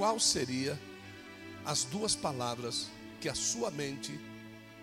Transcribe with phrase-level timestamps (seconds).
[0.00, 0.80] qual seria
[1.62, 2.88] as duas palavras
[3.20, 4.18] que a sua mente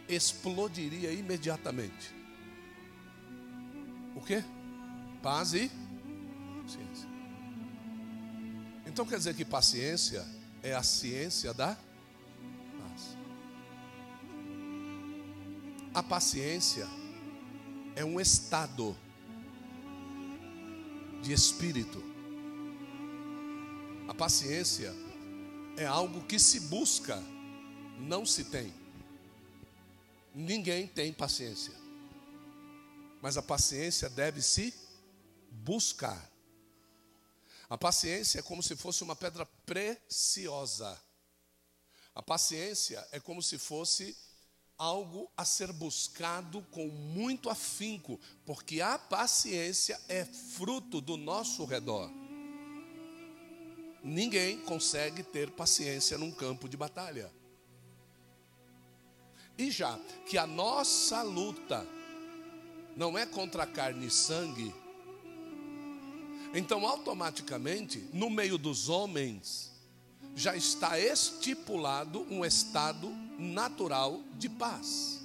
[0.08, 2.14] explodiria imediatamente?
[4.14, 4.44] O quê?
[5.24, 5.72] Paz e
[6.68, 7.10] ciência.
[8.86, 10.24] Então quer dizer que paciência
[10.62, 11.76] é a ciência da
[12.80, 13.18] paz.
[15.96, 16.88] A paciência
[17.96, 18.96] é um estado
[21.24, 22.04] de espírito.
[24.08, 25.07] A paciência é
[25.86, 27.22] algo que se busca,
[28.00, 28.74] não se tem.
[30.34, 31.74] Ninguém tem paciência.
[33.22, 34.74] Mas a paciência deve se
[35.52, 36.32] buscar.
[37.70, 41.00] A paciência é como se fosse uma pedra preciosa.
[42.16, 44.18] A paciência é como se fosse
[44.78, 52.10] algo a ser buscado com muito afinco, porque a paciência é fruto do nosso redor.
[54.08, 57.30] Ninguém consegue ter paciência num campo de batalha.
[59.58, 61.86] E já que a nossa luta
[62.96, 64.74] não é contra carne e sangue,
[66.54, 69.74] então automaticamente, no meio dos homens,
[70.34, 75.20] já está estipulado um estado natural de paz.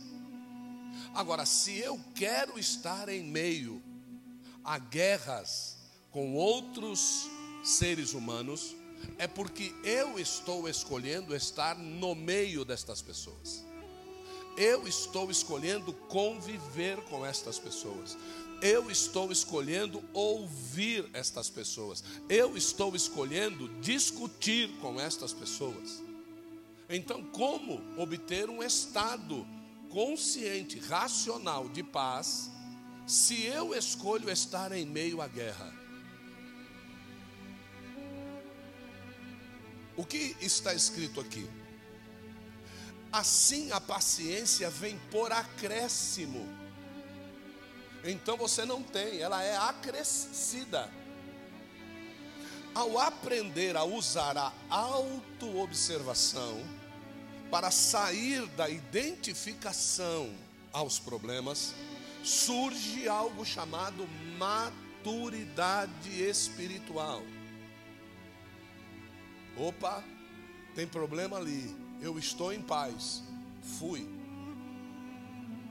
[1.14, 3.80] Agora, se eu quero estar em meio
[4.64, 5.76] a guerras
[6.10, 7.30] com outros
[7.62, 8.74] seres humanos,
[9.18, 13.64] é porque eu estou escolhendo estar no meio destas pessoas.
[14.56, 18.16] Eu estou escolhendo conviver com estas pessoas.
[18.60, 22.04] Eu estou escolhendo ouvir estas pessoas.
[22.28, 26.02] Eu estou escolhendo discutir com estas pessoas.
[26.88, 29.46] Então, como obter um estado
[29.88, 32.50] consciente, racional de paz,
[33.06, 35.81] se eu escolho estar em meio à guerra?
[39.96, 41.48] O que está escrito aqui?
[43.12, 46.48] Assim a paciência vem por acréscimo.
[48.04, 50.90] Então você não tem, ela é acrescida.
[52.74, 56.64] Ao aprender a usar a autoobservação
[57.50, 60.34] para sair da identificação
[60.72, 61.74] aos problemas,
[62.24, 64.08] surge algo chamado
[64.38, 67.22] maturidade espiritual.
[69.56, 70.02] Opa,
[70.74, 71.74] tem problema ali.
[72.00, 73.22] Eu estou em paz.
[73.78, 74.08] Fui.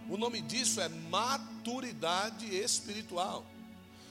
[0.09, 3.45] O nome disso é maturidade espiritual.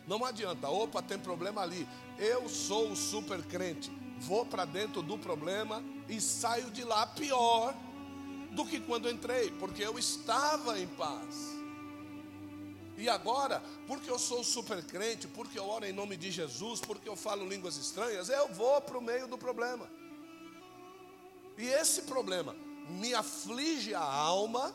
[0.06, 1.86] Não adianta, opa, tem problema ali.
[2.18, 3.90] Eu sou o super crente.
[4.18, 7.74] Vou para dentro do problema e saio de lá pior
[8.52, 11.59] do que quando entrei, porque eu estava em paz.
[13.00, 17.08] E agora, porque eu sou super crente, porque eu oro em nome de Jesus, porque
[17.08, 19.88] eu falo línguas estranhas, eu vou para o meio do problema.
[21.56, 22.54] E esse problema
[22.90, 24.74] me aflige a alma,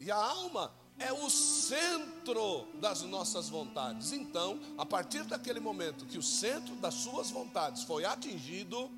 [0.00, 4.10] e a alma é o centro das nossas vontades.
[4.10, 8.90] Então, a partir daquele momento que o centro das suas vontades foi atingido,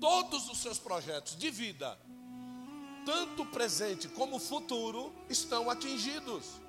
[0.00, 1.98] todos os seus projetos de vida,
[3.04, 6.64] tanto presente como futuro, estão atingidos.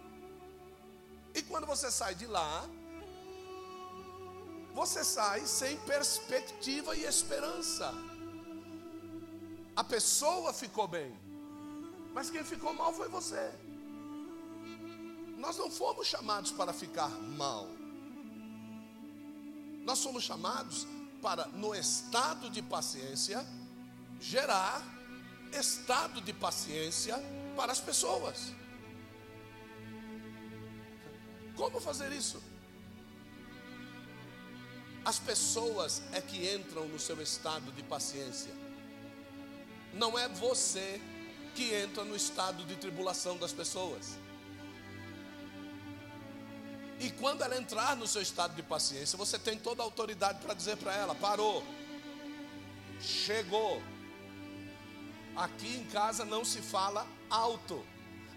[1.38, 2.68] E quando você sai de lá,
[4.74, 7.94] você sai sem perspectiva e esperança.
[9.76, 11.16] A pessoa ficou bem,
[12.12, 13.52] mas quem ficou mal foi você.
[15.38, 17.10] Nós não fomos chamados para ficar
[17.44, 17.68] mal.
[19.86, 20.88] Nós somos chamados
[21.22, 23.46] para, no estado de paciência,
[24.20, 24.84] gerar
[25.54, 27.16] estado de paciência
[27.56, 28.56] para as pessoas.
[31.58, 32.42] Como fazer isso?
[35.04, 38.54] As pessoas é que entram no seu estado de paciência.
[39.94, 41.02] Não é você
[41.56, 44.20] que entra no estado de tribulação das pessoas.
[47.00, 50.54] E quando ela entrar no seu estado de paciência, você tem toda a autoridade para
[50.54, 51.64] dizer para ela: parou,
[53.02, 53.82] chegou.
[55.36, 57.86] Aqui em casa não se fala alto,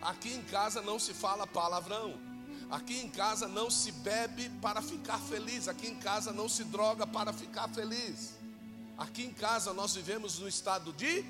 [0.01, 2.30] aqui em casa não se fala palavrão.
[2.71, 7.05] Aqui em casa não se bebe para ficar feliz, aqui em casa não se droga
[7.05, 8.39] para ficar feliz.
[8.97, 11.25] Aqui em casa nós vivemos no estado de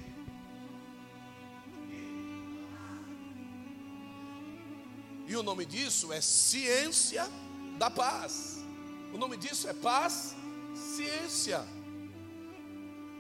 [5.27, 7.27] E o nome disso é ciência
[7.79, 8.59] da paz.
[9.15, 10.35] O nome disso é paz,
[10.75, 11.65] ciência.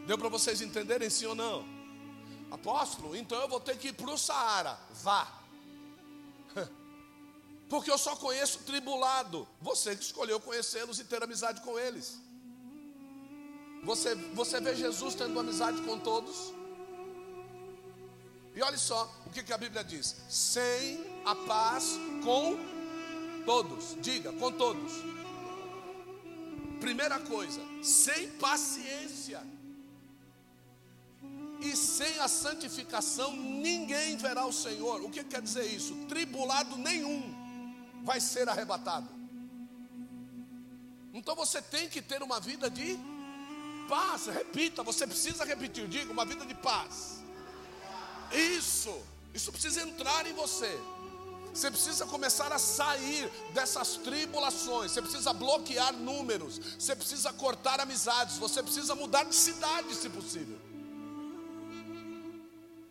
[0.08, 1.64] Deu para vocês entenderem sim ou não?
[2.50, 4.76] Apóstolo, então eu vou ter que ir para o Saara.
[5.04, 5.39] Vá
[7.70, 9.46] porque eu só conheço tribulado.
[9.62, 12.18] Você que escolheu conhecê-los e ter amizade com eles.
[13.84, 16.52] Você, você vê Jesus tendo amizade com todos?
[18.56, 21.92] E olha só o que, que a Bíblia diz: sem a paz
[22.24, 22.58] com
[23.46, 23.96] todos.
[24.02, 24.92] Diga, com todos.
[26.80, 29.40] Primeira coisa, sem paciência
[31.60, 35.04] e sem a santificação ninguém verá o Senhor.
[35.04, 35.94] O que quer dizer isso?
[36.08, 37.39] Tribulado nenhum
[38.02, 39.08] vai ser arrebatado.
[41.12, 42.98] Então você tem que ter uma vida de
[43.88, 44.26] paz.
[44.26, 45.88] Repita, você precisa repetir.
[45.88, 47.20] Diga, uma vida de paz.
[48.32, 48.96] Isso,
[49.34, 50.78] isso precisa entrar em você.
[51.52, 54.92] Você precisa começar a sair dessas tribulações.
[54.92, 56.60] Você precisa bloquear números.
[56.78, 58.38] Você precisa cortar amizades.
[58.38, 60.69] Você precisa mudar de cidade, se possível.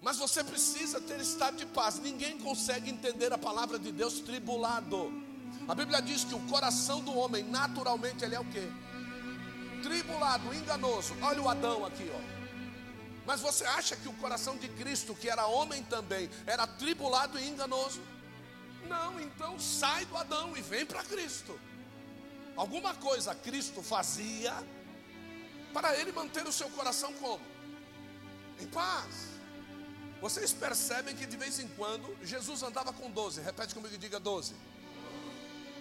[0.02, 2.00] Mas você precisa ter estado de paz.
[2.00, 5.12] Ninguém consegue entender a palavra de Deus tribulado.
[5.68, 8.68] A Bíblia diz que o coração do homem, naturalmente, ele é o quê?
[9.84, 11.16] Tribulado, enganoso.
[11.22, 12.40] Olha o Adão aqui, ó.
[13.26, 17.48] Mas você acha que o coração de Cristo, que era homem também, era tribulado e
[17.48, 18.02] enganoso?
[18.88, 21.60] Não, então sai do Adão e vem para Cristo.
[22.56, 24.54] Alguma coisa Cristo fazia
[25.72, 27.46] para ele manter o seu coração como?
[28.60, 29.39] Em paz.
[30.22, 33.42] Vocês percebem que de vez em quando Jesus andava com doze.
[33.42, 34.54] Repete comigo e diga doze.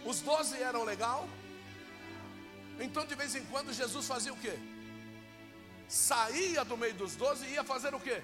[0.05, 1.29] Os doze eram legal?
[2.81, 4.57] Então de vez em quando Jesus fazia o quê?
[5.89, 8.23] Saía do meio dos doze e ia fazer o quê?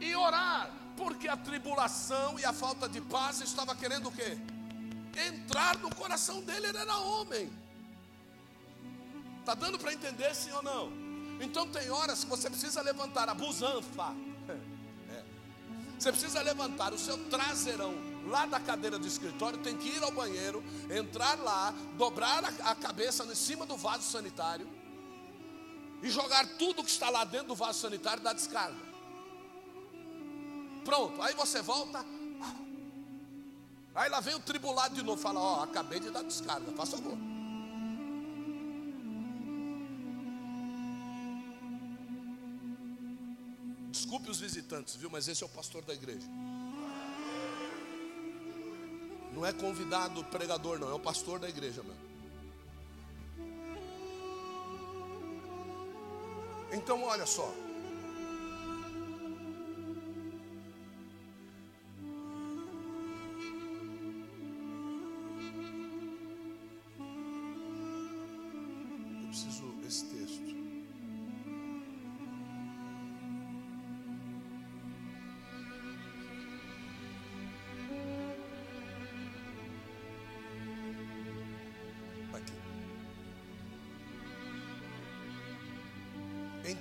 [0.00, 4.38] E orar porque a tribulação e a falta de paz estava querendo o quê?
[5.28, 7.50] Entrar no coração dele, ele era homem.
[9.40, 10.92] Está dando para entender sim ou não?
[11.40, 14.14] Então tem horas que você precisa levantar a busanfa.
[15.98, 17.94] Você precisa levantar o seu traseirão
[18.26, 23.24] lá da cadeira do escritório, tem que ir ao banheiro, entrar lá, dobrar a cabeça
[23.24, 24.66] em cima do vaso sanitário
[26.02, 28.76] e jogar tudo que está lá dentro do vaso sanitário da descarga.
[30.84, 32.04] Pronto, aí você volta.
[33.94, 36.96] Aí lá vem o tribulado de novo, fala: Ó, oh, acabei de dar descarga, faça
[36.96, 37.33] favor.
[44.14, 45.10] Desculpe os visitantes, viu?
[45.10, 46.24] Mas esse é o pastor da igreja.
[49.32, 51.96] Não é convidado pregador, não, é o pastor da igreja, meu.
[56.70, 57.52] Então, olha só.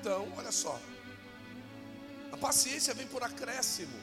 [0.03, 0.77] Então, olha só.
[2.29, 3.97] A paciência vem por acréscimo.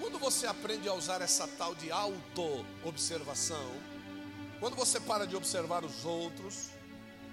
[0.00, 3.72] Quando você aprende a usar essa tal de auto-observação,
[4.60, 6.68] quando você para de observar os outros,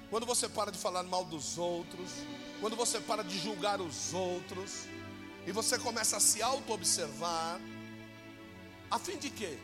[0.10, 2.10] quando você para de falar mal dos outros,
[2.60, 4.88] quando você para de julgar os outros,
[5.46, 7.62] e você começa a se auto-observar,
[8.90, 9.60] a fim de quê?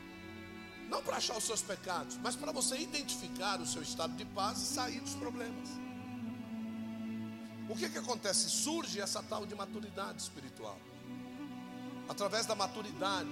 [0.88, 4.60] Não para achar os seus pecados, mas para você identificar o seu estado de paz
[4.60, 5.85] e sair dos problemas.
[7.76, 8.50] O que, que acontece?
[8.50, 10.80] Surge essa tal de maturidade espiritual.
[12.08, 13.30] Através da maturidade,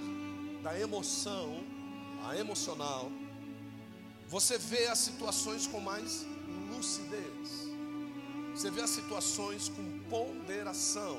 [0.62, 1.64] da emoção,
[2.26, 3.10] a emocional,
[4.28, 6.26] você vê as situações com mais
[6.76, 7.48] lucidez.
[8.54, 11.16] Você vê as situações com ponderação.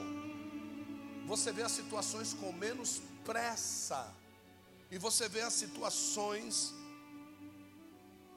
[1.25, 4.13] Você vê as situações com menos pressa.
[4.91, 6.75] E você vê as situações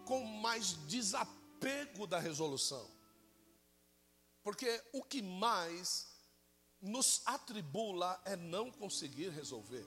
[0.06, 2.97] com mais desapego da resolução.
[4.48, 6.06] Porque o que mais
[6.80, 9.86] nos atribula é não conseguir resolver.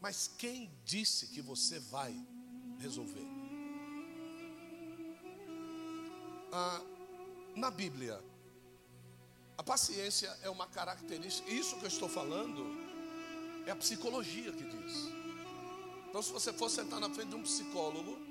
[0.00, 2.14] Mas quem disse que você vai
[2.78, 3.26] resolver?
[6.52, 6.80] Ah,
[7.56, 8.22] na Bíblia,
[9.58, 12.64] a paciência é uma característica, isso que eu estou falando
[13.66, 14.94] é a psicologia que diz.
[16.08, 18.29] Então, se você for sentar na frente de um psicólogo,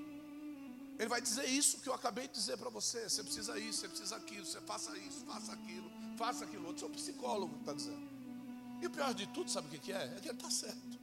[0.99, 3.09] ele vai dizer isso que eu acabei de dizer para você.
[3.09, 6.81] Você precisa isso, você precisa aquilo, você faça isso, faça aquilo, faça aquilo outro.
[6.81, 8.09] Sou psicólogo que está dizendo.
[8.81, 10.03] E o pior de tudo, sabe o que é?
[10.03, 10.99] É que ele está certo.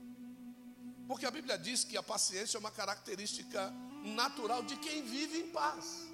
[1.08, 3.72] Porque a Bíblia diz que a paciência é uma característica
[4.04, 6.06] natural de quem vive em paz.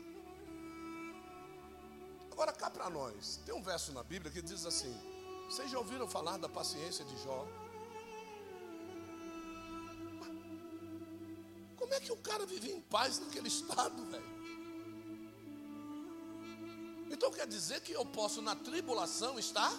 [2.31, 4.95] Agora cá para nós, tem um verso na Bíblia que diz assim:
[5.49, 7.49] Vocês já ouviram falar da paciência de Jó?
[11.93, 14.25] Como é que o cara vive em paz naquele estado, velho?
[17.11, 19.71] Então quer dizer que eu posso na tribulação estar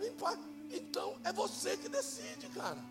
[0.00, 0.38] em paz.
[0.70, 2.82] Então é você que decide, cara.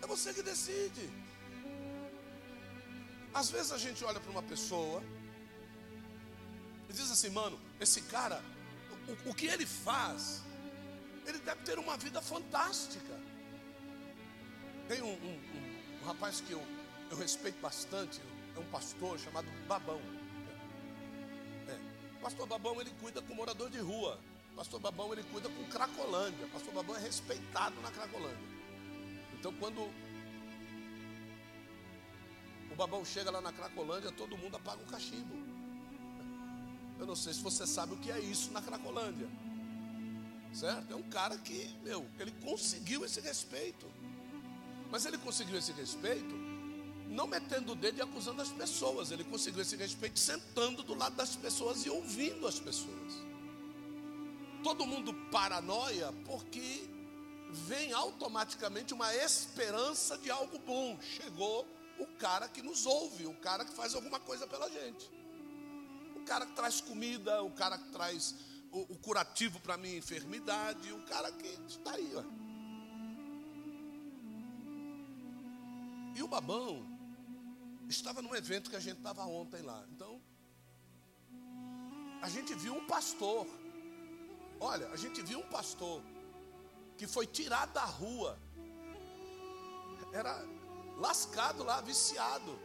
[0.00, 1.10] É você que decide.
[3.34, 5.02] Às vezes a gente olha para uma pessoa
[6.88, 8.40] e diz assim, mano, esse cara,
[9.08, 10.40] o, o que ele faz,
[11.26, 13.31] ele deve ter uma vida fantástica.
[14.88, 16.62] Tem um, um, um, um rapaz que eu,
[17.10, 18.20] eu respeito bastante,
[18.56, 20.00] é um pastor chamado Babão.
[21.68, 22.20] É.
[22.20, 24.18] Pastor Babão ele cuida com morador de rua.
[24.56, 26.46] Pastor Babão ele cuida com Cracolândia.
[26.48, 28.48] Pastor Babão é respeitado na Cracolândia.
[29.38, 29.90] Então quando
[32.70, 35.34] o Babão chega lá na Cracolândia, todo mundo apaga o cachimbo.
[36.98, 39.28] Eu não sei se você sabe o que é isso na Cracolândia.
[40.52, 40.92] Certo?
[40.92, 43.90] É um cara que, meu, ele conseguiu esse respeito.
[44.92, 46.34] Mas ele conseguiu esse respeito
[47.08, 49.10] não metendo o dedo e acusando as pessoas.
[49.10, 53.12] Ele conseguiu esse respeito sentando do lado das pessoas e ouvindo as pessoas.
[54.62, 56.86] Todo mundo paranoia porque
[57.50, 60.98] vem automaticamente uma esperança de algo bom.
[61.00, 61.66] Chegou
[61.98, 65.10] o cara que nos ouve, o cara que faz alguma coisa pela gente.
[66.16, 68.34] O cara que traz comida, o cara que traz
[68.70, 72.41] o, o curativo para minha enfermidade, o cara que está aí, ó.
[76.14, 76.86] E o babão
[77.88, 79.84] estava num evento que a gente estava ontem lá.
[79.90, 80.20] Então,
[82.20, 83.46] a gente viu um pastor.
[84.60, 86.02] Olha, a gente viu um pastor
[86.96, 88.38] que foi tirado da rua.
[90.12, 90.44] Era
[90.98, 92.58] lascado lá, viciado.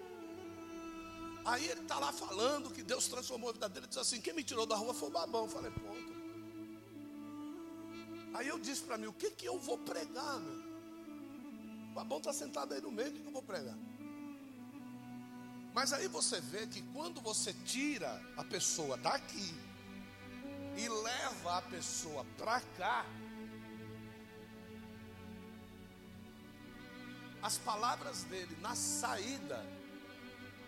[1.45, 3.85] Aí ele está lá falando que Deus transformou a vida dele.
[3.85, 5.43] Ele diz assim: quem me tirou da rua foi o babão.
[5.45, 6.17] Eu falei, ponto.
[8.33, 10.66] Aí eu disse para mim: o que, que eu vou pregar, meu?
[11.97, 13.75] Babão está sentado aí no meio, o que, eu vou pregar?
[15.73, 19.51] Mas aí você vê que quando você tira a pessoa daqui
[20.77, 23.03] e leva a pessoa para cá,
[27.41, 29.65] as palavras dele na saída,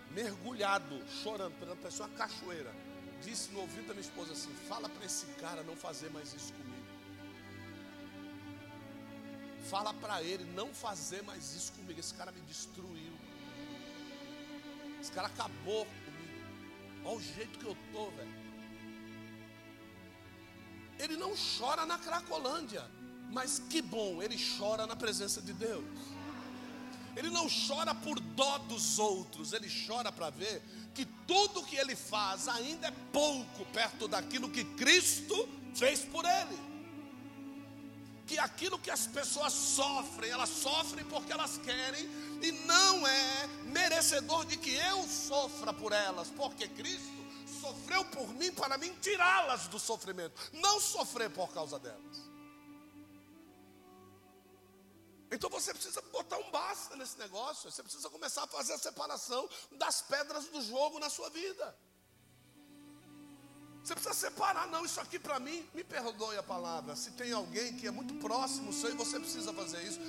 [0.10, 2.74] mergulhado, chorando, pela pessoa uma cachoeira,
[3.22, 6.52] disse no ouvido da minha esposa assim: fala para esse cara não fazer mais isso
[6.54, 6.79] comigo.
[9.70, 12.00] Fala para ele não fazer mais isso comigo.
[12.00, 13.14] Esse cara me destruiu.
[15.00, 17.06] Esse cara acabou comigo.
[17.06, 18.40] Olha o jeito que eu tô, velho.
[20.98, 22.84] Ele não chora na Cracolândia,
[23.32, 25.86] mas que bom, ele chora na presença de Deus.
[27.16, 30.64] Ele não chora por dó dos outros, ele chora para ver
[30.96, 36.69] que tudo que ele faz ainda é pouco perto daquilo que Cristo fez por ele
[38.30, 42.06] que aquilo que as pessoas sofrem, elas sofrem porque elas querem,
[42.44, 47.10] e não é merecedor de que eu sofra por elas, porque Cristo
[47.60, 52.30] sofreu por mim para mim tirá-las do sofrimento, não sofrer por causa delas.
[55.32, 59.50] Então você precisa botar um basta nesse negócio, você precisa começar a fazer a separação
[59.72, 61.76] das pedras do jogo na sua vida.
[63.84, 66.96] Você precisa separar, não, isso aqui para mim, me perdoe a palavra.
[66.96, 70.00] Se tem alguém que é muito próximo seu e você precisa fazer isso,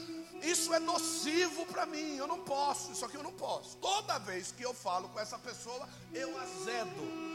[0.42, 3.76] isso é nocivo para mim, eu não posso, isso aqui eu não posso.
[3.76, 7.30] Toda vez que eu falo com essa pessoa, eu azedo.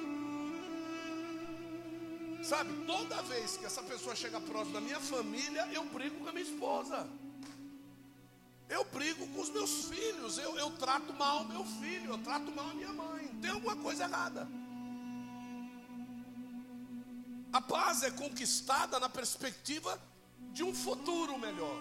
[2.43, 6.31] Sabe, toda vez que essa pessoa chega próximo da minha família, eu brigo com a
[6.31, 7.07] minha esposa.
[8.67, 12.69] Eu brigo com os meus filhos, eu, eu trato mal meu filho, eu trato mal
[12.69, 13.27] a minha mãe.
[13.41, 14.47] Tem alguma coisa errada.
[17.57, 19.97] A paz é conquistada na perspectiva
[20.51, 21.77] de um futuro melhor.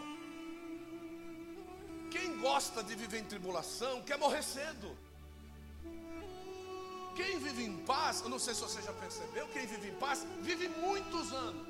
[2.12, 4.96] Quem gosta de viver em tribulação quer morrer cedo.
[7.16, 10.24] Quem vive em paz, eu não sei se você já percebeu, quem vive em paz
[10.42, 11.66] vive muitos anos.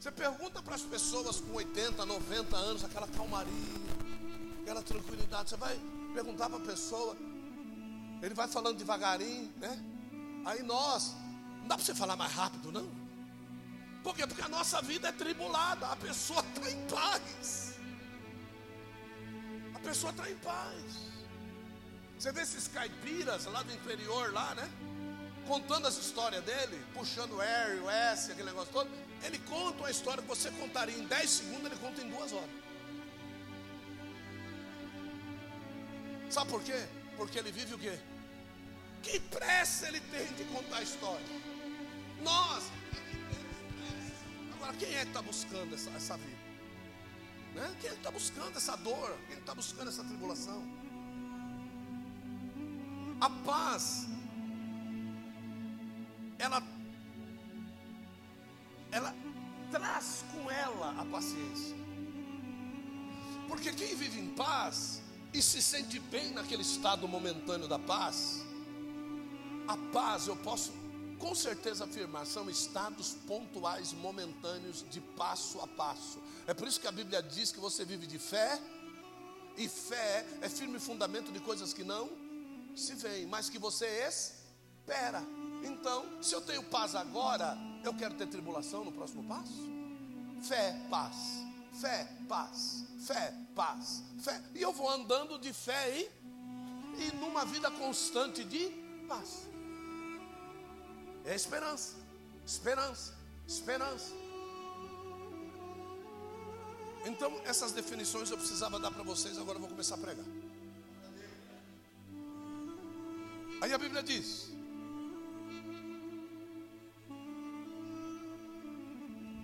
[0.00, 3.52] Você pergunta para as pessoas com 80, 90 anos, aquela calmaria,
[4.62, 5.50] aquela tranquilidade.
[5.50, 5.78] Você vai
[6.12, 7.16] perguntar para a pessoa,
[8.20, 9.80] ele vai falando devagarinho, né?
[10.44, 11.14] Aí nós,
[11.64, 12.86] não dá para você falar mais rápido, não?
[14.02, 14.26] Por quê?
[14.26, 17.74] Porque a nossa vida é tribulada, a pessoa está em paz.
[19.74, 20.84] A pessoa está em paz.
[22.18, 24.70] Você vê esses caipiras lá do interior, lá, né?
[25.48, 28.90] Contando as histórias dele, puxando o R, o S, aquele negócio todo.
[29.22, 32.50] Ele conta uma história que você contaria em 10 segundos, ele conta em duas horas.
[36.28, 36.86] Sabe por quê?
[37.16, 37.98] Porque ele vive o quê?
[39.02, 41.53] Que pressa ele tem de contar a história.
[42.24, 42.64] Nós.
[44.54, 46.44] Agora, quem é que está buscando essa, essa vida?
[47.54, 47.76] Né?
[47.80, 49.16] Quem é que está buscando essa dor?
[49.28, 50.62] Quem é está buscando essa tribulação?
[53.20, 54.06] A paz,
[56.38, 56.62] ela,
[58.90, 59.14] ela
[59.70, 61.76] traz com ela a paciência.
[63.46, 65.02] Porque quem vive em paz
[65.32, 68.44] e se sente bem naquele estado momentâneo da paz,
[69.68, 70.72] a paz eu posso
[71.24, 76.18] com certeza afirmar, são estados pontuais, momentâneos, de passo a passo.
[76.46, 78.60] É por isso que a Bíblia diz que você vive de fé,
[79.56, 82.10] e fé é firme fundamento de coisas que não
[82.76, 85.24] se veem, mas que você espera.
[85.64, 89.64] Então, se eu tenho paz agora, eu quero ter tribulação no próximo passo?
[90.42, 91.16] Fé, paz,
[91.80, 94.42] fé, paz, fé, paz, fé.
[94.54, 98.68] E eu vou andando de fé e, e numa vida constante de
[99.08, 99.53] paz.
[101.24, 101.96] É esperança,
[102.46, 103.14] esperança,
[103.46, 104.12] esperança.
[107.06, 110.24] Então, essas definições eu precisava dar para vocês, agora eu vou começar a pregar.
[113.60, 114.50] Aí a Bíblia diz: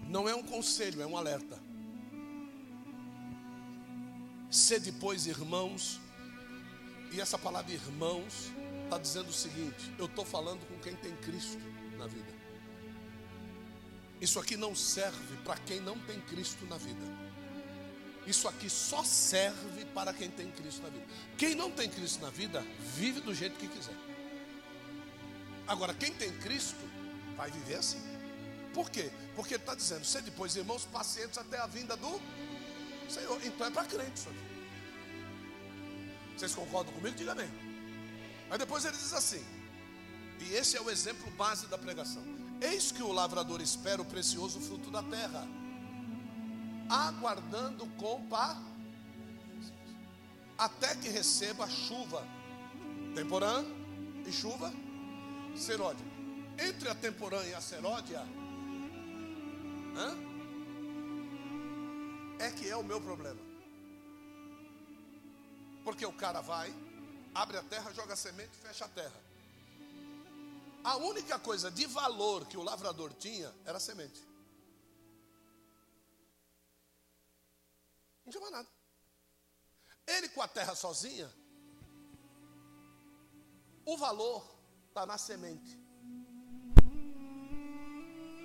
[0.08, 1.58] Não é um conselho, é um alerta.
[4.50, 6.00] Sede, pois, irmãos,
[7.12, 8.50] e essa palavra irmãos
[8.90, 11.58] está dizendo o seguinte: eu estou falando com quem tem Cristo
[11.96, 12.40] na vida.
[14.20, 17.30] Isso aqui não serve para quem não tem Cristo na vida.
[18.26, 21.06] Isso aqui só serve para quem tem Cristo na vida.
[21.38, 22.62] Quem não tem Cristo na vida,
[22.94, 23.94] vive do jeito que quiser.
[25.66, 26.84] Agora, quem tem Cristo,
[27.36, 28.02] vai viver assim.
[28.74, 29.10] Por quê?
[29.34, 32.20] Porque ele está dizendo: ser depois, irmãos, pacientes até a vinda do
[33.08, 33.40] Senhor.
[33.44, 34.50] Então é para crente isso aqui.
[36.36, 37.16] Vocês concordam comigo?
[37.16, 37.69] Diga amém.
[38.50, 39.42] Mas depois ele diz assim:
[40.40, 42.22] e esse é o exemplo base da pregação.
[42.60, 45.46] Eis que o lavrador espera o precioso fruto da terra,
[46.88, 48.58] aguardando com paz,
[50.58, 52.26] até que receba chuva
[53.14, 53.64] temporã
[54.26, 54.72] e chuva
[55.56, 56.04] seródia.
[56.58, 58.20] Entre a temporã e a seródia,
[59.96, 60.30] hã?
[62.40, 63.40] é que é o meu problema.
[65.84, 66.74] Porque o cara vai,
[67.34, 69.20] abre a terra, joga a semente, fecha a terra.
[70.82, 74.26] A única coisa de valor que o lavrador tinha era a semente.
[78.24, 78.68] Não tinha mais nada.
[80.06, 81.30] Ele com a terra sozinha,
[83.84, 84.44] o valor
[84.88, 85.78] está na semente.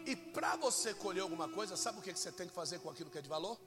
[0.06, 3.10] E para você colher alguma coisa, sabe o que você tem que fazer com aquilo
[3.10, 3.60] que é de valor?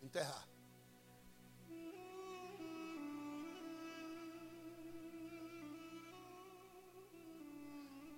[0.00, 0.46] Enterrar.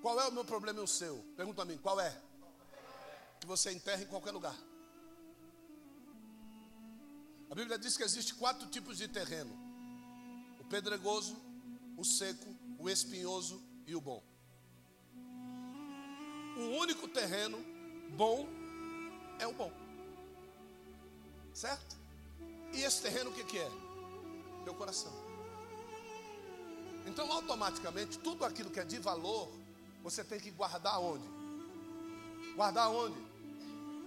[0.01, 1.19] Qual é o meu problema e o seu?
[1.37, 2.21] Pergunta a mim, qual é?
[3.41, 4.57] Que você enterra em qualquer lugar.
[7.51, 9.53] A Bíblia diz que existe quatro tipos de terreno:
[10.59, 11.37] o pedregoso,
[11.97, 14.23] o seco, o espinhoso e o bom.
[16.57, 17.59] O único terreno
[18.17, 18.49] bom
[19.39, 19.73] é o bom.
[21.53, 21.97] Certo?
[22.73, 23.71] E esse terreno o que, que é?
[24.65, 25.13] Teu coração.
[27.07, 29.51] Então, automaticamente, tudo aquilo que é de valor
[30.03, 31.29] você tem que guardar onde?
[32.55, 33.21] Guardar onde?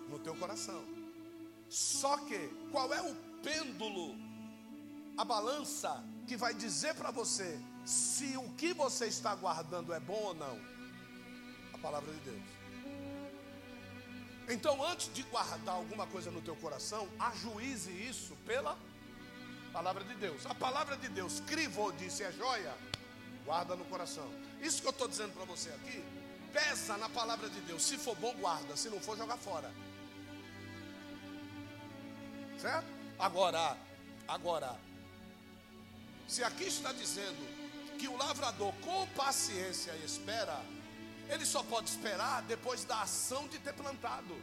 [0.09, 0.83] No teu coração.
[1.69, 4.15] Só que, qual é o pêndulo,
[5.17, 10.21] a balança que vai dizer para você se o que você está guardando é bom
[10.21, 10.59] ou não?
[11.73, 12.43] A palavra de Deus.
[14.49, 18.77] Então, antes de guardar alguma coisa no teu coração, ajuize isso pela
[19.71, 20.45] palavra de Deus.
[20.45, 22.75] A palavra de Deus, crivou, disse, é joia,
[23.45, 24.29] guarda no coração.
[24.63, 26.01] Isso que eu estou dizendo para você aqui,
[26.53, 27.83] peça na palavra de Deus.
[27.83, 28.77] Se for bom, guarda.
[28.77, 29.69] Se não for, joga fora.
[32.57, 32.87] Certo?
[33.19, 33.77] Agora,
[34.25, 34.79] agora,
[36.27, 37.43] se aqui está dizendo
[37.99, 40.57] que o lavrador com paciência espera,
[41.27, 44.35] ele só pode esperar depois da ação de ter plantado.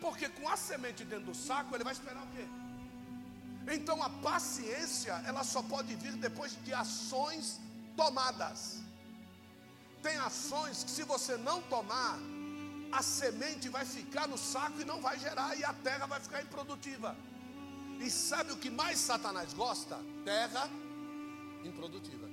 [0.00, 2.44] Porque com a semente dentro do saco, ele vai esperar o quê?
[3.72, 7.60] Então a paciência, ela só pode vir depois de ações
[7.96, 8.83] tomadas.
[10.04, 12.18] Tem ações que, se você não tomar,
[12.92, 16.42] a semente vai ficar no saco e não vai gerar, e a terra vai ficar
[16.42, 17.16] improdutiva.
[17.98, 19.98] E sabe o que mais Satanás gosta?
[20.22, 20.68] Terra
[21.64, 22.28] improdutiva.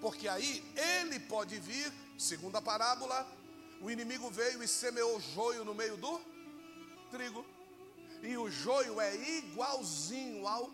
[0.00, 3.26] Porque aí ele pode vir, segundo a parábola,
[3.80, 6.20] o inimigo veio e semeou joio no meio do
[7.10, 7.44] trigo.
[8.22, 10.70] E o joio é igualzinho ao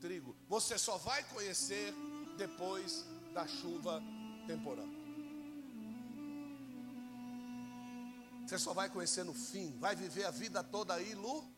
[0.00, 0.34] trigo.
[0.48, 1.94] Você só vai conhecer
[2.38, 3.04] depois
[3.34, 4.02] da chuva
[4.46, 4.93] temporal.
[8.46, 11.54] Você só vai conhecer no fim, vai viver a vida toda aí iludido.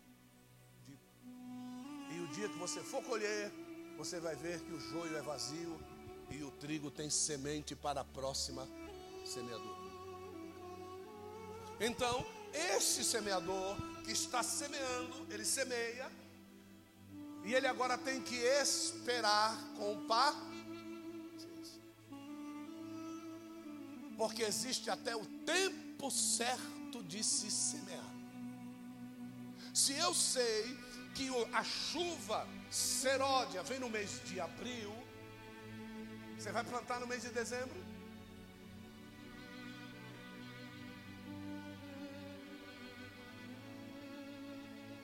[2.13, 3.53] E o dia que você for colher,
[3.99, 5.81] você vai ver que o joio é vazio
[6.31, 8.67] e o trigo tem semente para a próxima
[9.25, 9.87] semeadura.
[11.81, 16.11] Então, esse semeador que está semeando, ele semeia,
[17.45, 20.57] e ele agora tem que esperar com paciência.
[24.17, 28.15] Porque existe até o tempo certo de se semear.
[29.75, 30.77] Se eu sei
[31.15, 34.95] que a chuva seródia vem no mês de abril,
[36.39, 37.77] você vai plantar no mês de dezembro?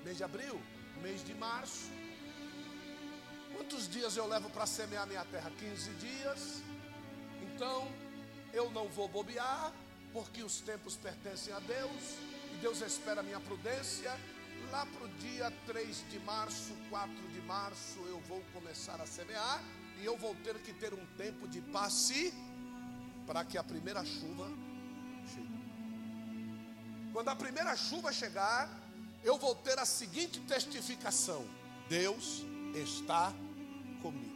[0.04, 0.60] Mês de abril,
[1.00, 1.90] mês de março.
[3.56, 5.50] Quantos dias eu levo para semear minha terra?
[5.58, 6.62] 15 dias.
[7.42, 7.90] Então,
[8.52, 9.72] eu não vou bobear,
[10.12, 12.18] porque os tempos pertencem a Deus,
[12.52, 14.10] e Deus espera a minha prudência.
[14.70, 19.62] Lá para o dia 3 de março, 4 de março, eu vou começar a semear,
[20.00, 22.32] e eu vou ter que ter um tempo de passe
[23.26, 24.48] para que a primeira chuva
[25.26, 25.62] chegue.
[27.12, 28.70] Quando a primeira chuva chegar,
[29.22, 31.44] eu vou ter a seguinte testificação:
[31.88, 32.42] Deus
[32.74, 33.32] está
[34.00, 34.32] comigo.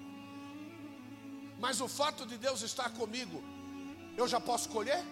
[1.59, 3.43] Mas o fato de Deus estar comigo,
[4.17, 5.03] eu já posso colher?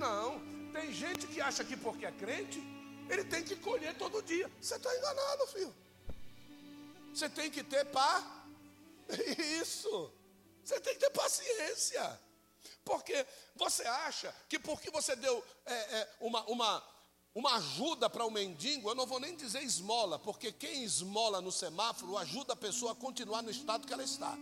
[0.00, 0.40] Não.
[0.72, 2.58] Tem gente que acha que porque é crente,
[3.08, 4.50] ele tem que colher todo dia.
[4.60, 5.74] Você está enganado, filho.
[7.12, 8.14] Você tem que ter pá.
[9.60, 10.10] Isso.
[10.64, 12.20] Você tem que ter paciência.
[12.82, 16.82] Porque você acha que porque você deu é, é, uma, uma,
[17.34, 21.52] uma ajuda para o mendigo, eu não vou nem dizer esmola, porque quem esmola no
[21.52, 24.36] semáforo ajuda a pessoa a continuar no estado que ela está.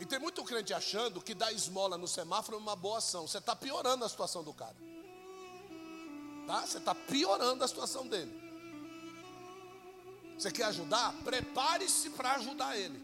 [0.00, 3.28] E tem muito crente achando que dar esmola no semáforo é uma boa ação.
[3.28, 4.74] Você está piorando a situação do cara.
[6.46, 6.66] Tá?
[6.66, 8.32] Você está piorando a situação dele.
[10.38, 11.12] Você quer ajudar?
[11.22, 12.98] Prepare-se para ajudar ele.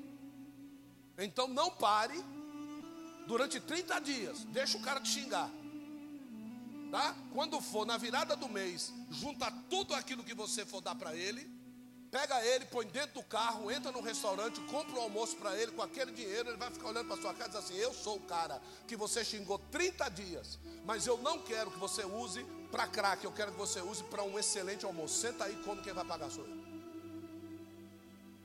[1.19, 2.19] Então não pare
[3.27, 4.45] durante 30 dias.
[4.45, 5.51] Deixa o cara te xingar.
[6.91, 7.15] Tá?
[7.35, 11.56] Quando for na virada do mês, junta tudo aquilo que você for dar para ele
[12.17, 15.83] Pega ele, põe dentro do carro, entra no restaurante, compra um almoço para ele, com
[15.83, 18.21] aquele dinheiro, ele vai ficar olhando para sua casa e diz assim: Eu sou o
[18.21, 23.23] cara que você xingou 30 dias, mas eu não quero que você use para crack,
[23.23, 25.21] eu quero que você use para um excelente almoço.
[25.21, 26.57] Senta aí, como quem vai pagar sou eu.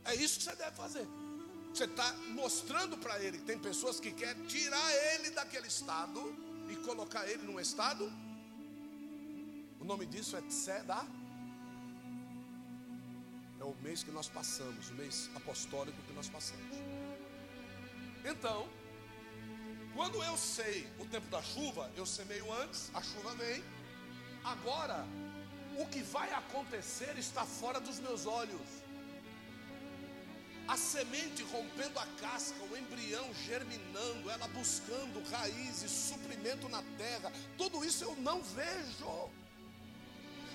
[0.04, 1.08] É isso que você deve fazer.
[1.74, 6.20] Você está mostrando para ele que tem pessoas que querem tirar ele daquele estado
[6.70, 8.12] e colocar ele num estado.
[9.80, 11.08] O nome disso é Tzedá
[13.62, 16.76] é o mês que nós passamos, o mês apostólico que nós passamos.
[18.26, 18.68] Então,
[19.96, 23.64] quando eu sei o tempo da chuva, eu semeio antes, a chuva vem.
[24.44, 25.06] Agora,
[25.78, 28.68] o que vai acontecer está fora dos meus olhos.
[30.68, 37.86] A semente rompendo a casca, o embrião germinando, ela buscando raízes, suprimento na terra, tudo
[37.86, 39.30] isso eu não vejo.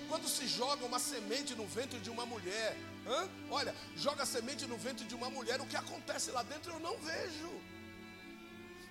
[0.09, 2.75] Quando se joga uma semente no ventre de uma mulher,
[3.07, 3.29] Hã?
[3.49, 6.97] Olha, joga semente no ventre de uma mulher, o que acontece lá dentro eu não
[6.97, 7.49] vejo.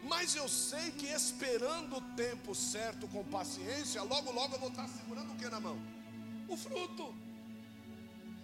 [0.02, 4.88] Mas eu sei que esperando o tempo certo com paciência, logo logo eu vou estar
[4.88, 5.78] segurando o que na mão?
[6.48, 7.14] O fruto.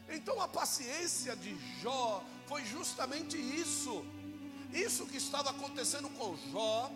[0.08, 4.04] Então a paciência de Jó foi justamente isso.
[4.72, 6.90] Isso que estava acontecendo com Jó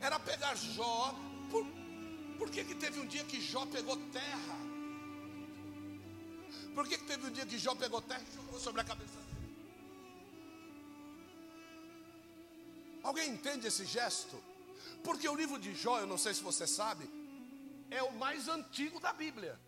[0.00, 1.14] era pegar Jó.
[1.50, 1.64] Por,
[2.38, 4.67] por que, que teve um dia que Jó pegou terra?
[6.74, 9.12] Por que, que teve um dia que Jó pegou terra e jogou sobre a cabeça
[9.12, 9.28] dele?
[13.02, 14.36] Alguém entende esse gesto?
[15.02, 17.08] Porque o livro de Jó, eu não sei se você sabe,
[17.90, 19.58] é o mais antigo da Bíblia.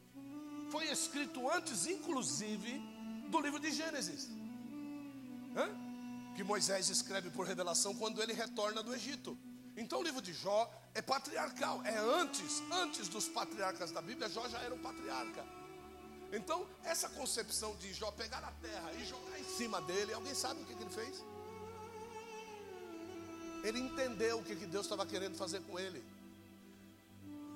[0.71, 2.81] Foi escrito antes, inclusive,
[3.29, 4.29] do livro de Gênesis.
[5.57, 5.69] Hã?
[6.37, 9.37] Que Moisés escreve por revelação quando ele retorna do Egito.
[9.77, 14.49] Então o livro de Jó é patriarcal, é antes, antes dos patriarcas da Bíblia, Jó
[14.49, 15.60] já era um patriarca.
[16.33, 20.63] Então, essa concepção de Jó pegar a terra e jogar em cima dele, alguém sabe
[20.63, 21.25] o que, que ele fez?
[23.65, 26.03] Ele entendeu o que, que Deus estava querendo fazer com ele.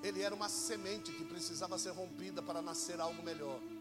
[0.02, 3.60] Ele era uma semente que precisava ser rompida para nascer algo melhor.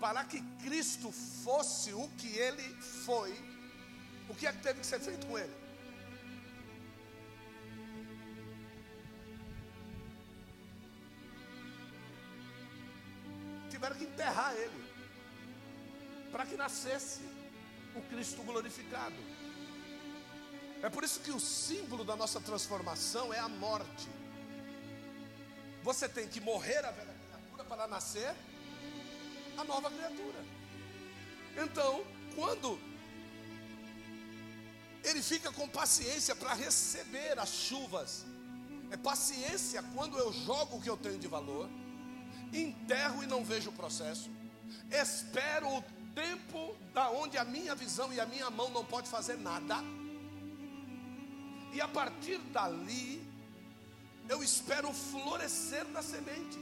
[0.00, 2.62] Para que Cristo fosse o que ele
[3.04, 3.32] foi,
[4.28, 5.65] o que é que teve que ser feito com ele?
[14.26, 14.84] Enterrar ele,
[16.32, 17.20] para que nascesse
[17.94, 19.14] o Cristo glorificado.
[20.82, 24.08] É por isso que o símbolo da nossa transformação é a morte.
[25.82, 28.34] você tem que morrer a velha criatura para nascer
[29.56, 30.44] a nova criatura.
[31.56, 32.76] Então, quando
[35.04, 38.26] ele fica com paciência para receber as chuvas,
[38.90, 41.70] é paciência quando eu jogo o que eu tenho de valor,
[42.52, 44.30] enterro e não vejo o processo,
[44.90, 49.36] espero o tempo da onde a minha visão e a minha mão não pode fazer
[49.36, 49.76] nada.
[51.72, 53.22] E a partir dali,
[54.28, 56.58] eu espero florescer da semente.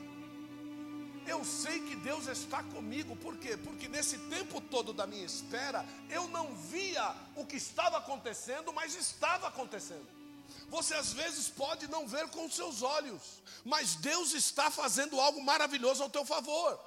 [1.27, 3.57] Eu sei que Deus está comigo, por quê?
[3.57, 8.95] Porque nesse tempo todo da minha espera, eu não via o que estava acontecendo, mas
[8.95, 10.24] estava acontecendo.
[10.75, 13.23] Você às vezes pode não ver com seus olhos,
[13.65, 16.81] mas Deus está fazendo algo maravilhoso ao teu favor.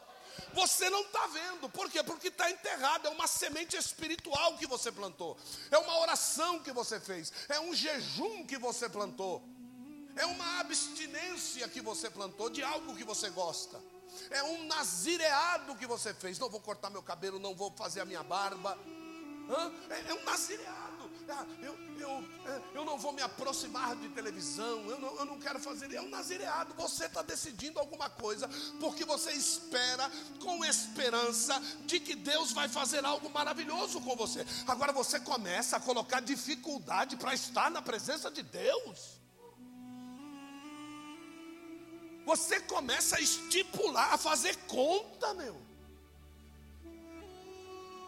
[0.53, 2.03] Você não está vendo, por quê?
[2.03, 5.37] Porque está enterrado, é uma semente espiritual que você plantou,
[5.71, 9.41] é uma oração que você fez, é um jejum que você plantou,
[10.17, 13.81] é uma abstinência que você plantou de algo que você gosta.
[14.29, 16.37] É um nazireado que você fez.
[16.39, 18.77] Não vou cortar meu cabelo, não vou fazer a minha barba.
[19.89, 20.96] É, é, um nazireado.
[21.61, 22.09] Eu, eu,
[22.45, 24.89] é, eu não vou me aproximar de televisão.
[24.89, 25.93] Eu não, eu não quero fazer.
[25.93, 26.73] É um nazireado.
[26.75, 30.09] Você está decidindo alguma coisa porque você espera
[30.39, 34.45] com esperança de que Deus vai fazer algo maravilhoso com você.
[34.67, 39.17] Agora você começa a colocar dificuldade para estar na presença de Deus.
[42.27, 45.66] você começa a estipular, a fazer conta, meu.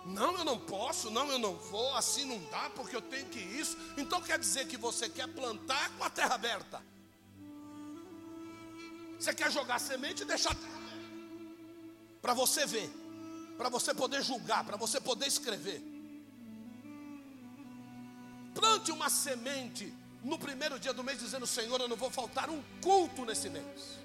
[0.10, 3.40] Não, eu não posso, não, eu não vou, assim não dá, porque eu tenho que
[3.40, 3.78] isso.
[3.96, 6.82] Então quer dizer que você quer plantar com a terra aberta.
[9.20, 10.56] Você quer jogar semente e deixar.
[12.22, 12.90] Para você ver,
[13.56, 15.80] para você poder julgar, para você poder escrever.
[18.56, 19.94] Plante uma semente
[20.24, 24.00] no primeiro dia do mês, dizendo: Senhor, eu não vou faltar um culto nesse mês.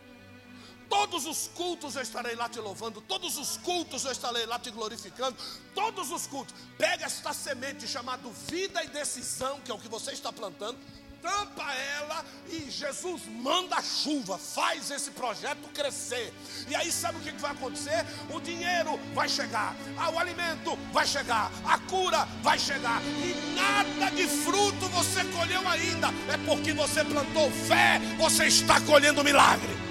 [0.89, 4.71] Todos os cultos eu estarei lá te louvando, todos os cultos eu estarei lá te
[4.71, 5.37] glorificando,
[5.75, 6.55] todos os cultos.
[6.79, 10.79] Pega esta semente chamada vida e decisão, que é o que você está plantando,
[11.25, 16.35] tampa ela e Jesus manda a chuva, faz esse projeto crescer.
[16.69, 18.05] E aí sabe o que vai acontecer?
[18.31, 19.75] O dinheiro vai chegar,
[20.13, 26.09] o alimento vai chegar, a cura vai chegar, e nada de fruto você colheu ainda,
[26.31, 29.84] é porque você plantou fé, você está colhendo milagre.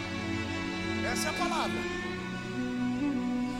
[1.13, 1.79] Essa é a palavra.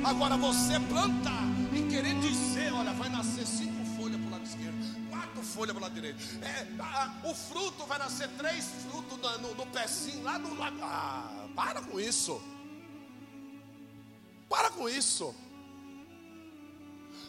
[0.04, 5.10] Agora você plantar e querer dizer, olha, vai nascer cinco folhas para o lado esquerdo,
[5.12, 6.18] quatro folhas para o lado direito.
[6.42, 10.80] É, a, o fruto vai nascer três frutos no, no, no pezinho lá do lado.
[10.82, 12.42] Ah, para com isso.
[14.50, 15.36] Para com isso.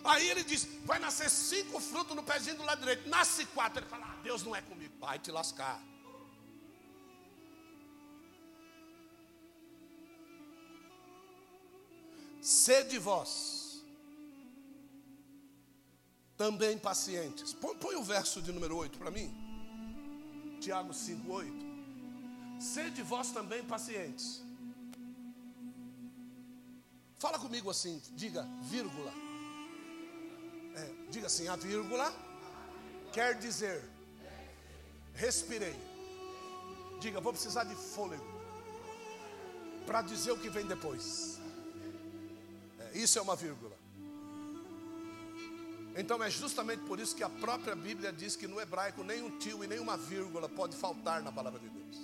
[0.02, 3.06] Aí ele diz: vai nascer cinco frutos no pezinho do lado direito.
[3.10, 3.80] Nasce quatro.
[3.80, 4.94] Ele fala: ah, Deus não é comigo.
[4.98, 5.78] Vai te lascar.
[12.44, 13.83] Sede vós
[16.37, 17.54] também pacientes.
[17.54, 19.35] Põe, põe, o verso de número 8 para mim.
[20.61, 21.52] Tiago 5, 8.
[22.61, 24.42] Sede vós também pacientes.
[27.18, 29.14] Fala comigo assim, diga vírgula.
[30.76, 32.12] É, diga assim, a vírgula
[33.11, 33.83] quer dizer
[35.14, 35.74] respirei.
[37.00, 38.22] Diga, vou precisar de fôlego
[39.87, 41.42] para dizer o que vem depois.
[42.94, 43.76] Isso é uma vírgula.
[45.96, 49.38] Então é justamente por isso que a própria Bíblia diz que no hebraico nem um
[49.38, 51.96] tio e nem uma vírgula pode faltar na palavra de Deus.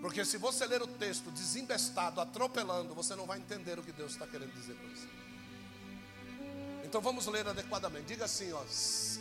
[0.00, 4.12] Porque se você ler o texto desembestado, atropelando, você não vai entender o que Deus
[4.12, 5.08] está querendo dizer para você.
[6.84, 8.06] Então vamos ler adequadamente.
[8.06, 8.62] Diga assim, ó,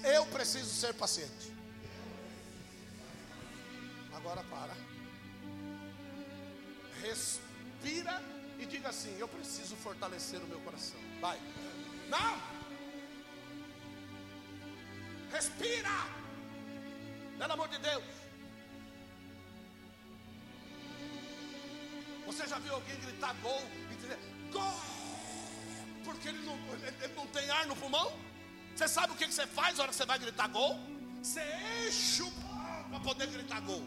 [0.08, 1.52] eu preciso ser paciente.
[4.14, 4.76] Agora para.
[7.02, 11.00] Respira e diga assim: Eu preciso fortalecer o meu coração.
[11.20, 11.40] Vai.
[12.10, 12.42] Não!
[15.32, 15.98] Respira!
[17.38, 18.04] Pelo amor de Deus.
[22.26, 24.20] Você já viu alguém gritar gol e dizer
[24.52, 24.80] gol?
[26.04, 28.12] Porque ele não, ele não tem ar no pulmão?
[28.76, 30.80] Você sabe o que você faz na hora que você vai gritar gol?
[31.22, 31.42] Você
[31.88, 32.32] enche o
[32.90, 33.84] para poder gritar gol.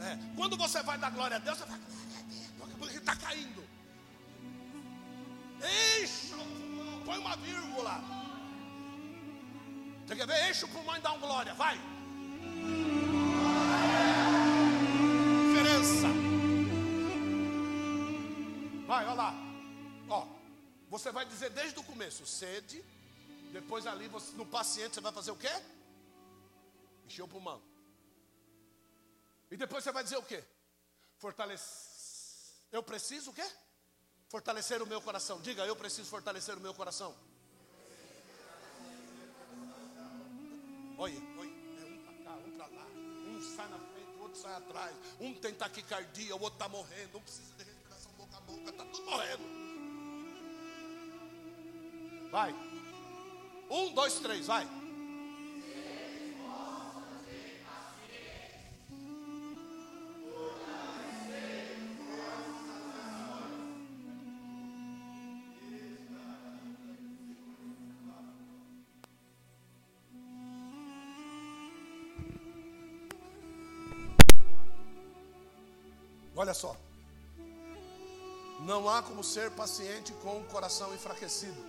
[0.00, 0.18] É.
[0.36, 1.80] Quando você vai dar glória a Deus, você vai
[2.82, 3.62] porque está caindo.
[6.00, 6.34] Enche
[7.04, 7.94] põe uma vírgula.
[10.04, 10.50] Você quer ver?
[10.50, 11.76] Enche o pulmão e dá um glória, vai.
[15.46, 16.08] Diferença.
[18.86, 19.34] Vai, olha lá.
[20.08, 20.26] Ó,
[20.88, 22.84] você vai dizer desde o começo, sede.
[23.52, 25.54] Depois ali, você, no paciente, você vai fazer o quê?
[27.06, 27.62] Encher o pulmão.
[29.50, 30.42] E depois você vai dizer o quê?
[31.18, 31.91] Fortalecer.
[32.72, 33.46] Eu preciso o quê?
[34.28, 35.40] Fortalecer o meu coração.
[35.42, 37.14] Diga, eu preciso fortalecer o meu coração.
[40.96, 42.86] Olha, olha, é um para cá, um para lá.
[42.86, 44.96] Um sai na frente, o outro sai atrás.
[45.20, 47.18] Um tem taquicardia, o outro está morrendo.
[47.18, 49.62] Um precisa de respiração boca a boca, está tudo morrendo.
[52.30, 52.54] Vai.
[53.68, 54.81] Um, dois, três, vai.
[76.42, 76.76] Olha só.
[78.68, 81.60] Não há como ser paciente com o coração enfraquecido.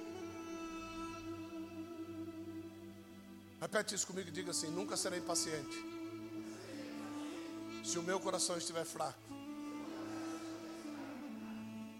[3.61, 5.77] Repete isso comigo e diga assim: nunca serei paciente.
[7.85, 9.19] Se o meu coração estiver fraco.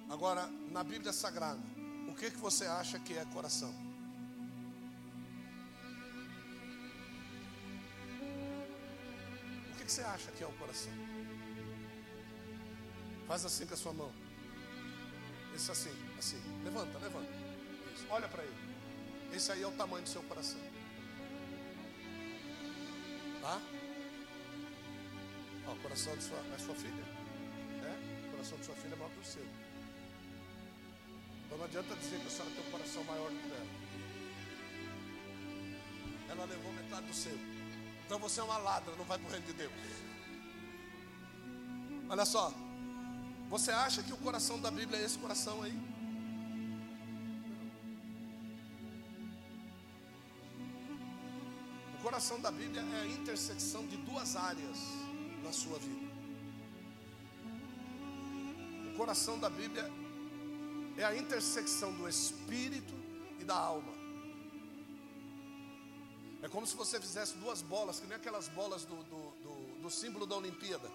[0.10, 1.62] Agora, na Bíblia Sagrada,
[2.10, 3.74] o que, que você acha que é coração?
[9.70, 11.14] O que, que você acha que é o coração?
[13.28, 14.12] Faz assim com a sua mão.
[15.56, 16.42] Isso assim, assim.
[16.64, 17.30] Levanta, levanta.
[17.94, 18.06] Isso.
[18.10, 18.56] Olha para ele.
[19.34, 20.60] Esse aí é o tamanho do seu coração.
[23.42, 23.62] Tá?
[25.68, 27.04] Ó, o coração de sua, é sua filha.
[27.84, 28.28] É?
[28.28, 29.46] O coração de sua filha é maior que o seu.
[31.46, 33.68] Então não adianta dizer que a senhora tem um coração maior do que dela.
[36.30, 37.38] Ela levou metade do seu.
[38.06, 39.74] Então você é uma ladra, não vai para o reino de Deus.
[42.10, 42.63] Olha só.
[43.54, 45.76] Você acha que o coração da Bíblia é esse coração aí?
[51.94, 54.80] O coração da Bíblia é a intersecção de duas áreas
[55.44, 56.08] na sua vida.
[58.92, 59.86] O coração da Bíblia
[60.98, 62.96] é a intersecção do espírito
[63.40, 63.94] e da alma.
[66.42, 69.92] É como se você fizesse duas bolas, que nem aquelas bolas do, do, do, do
[69.92, 70.90] símbolo da Olimpíada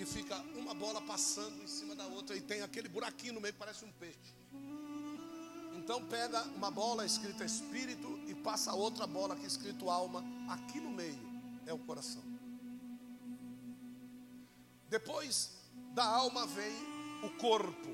[0.00, 3.52] que fica uma bola passando em cima da outra e tem aquele buraquinho no meio,
[3.52, 4.34] parece um peixe.
[5.76, 10.88] Então pega uma bola escrita espírito e passa outra bola aqui escrito alma, aqui no
[10.88, 11.20] meio
[11.66, 12.22] é o coração.
[14.88, 15.50] Depois
[15.92, 16.74] da alma vem
[17.22, 17.90] o corpo,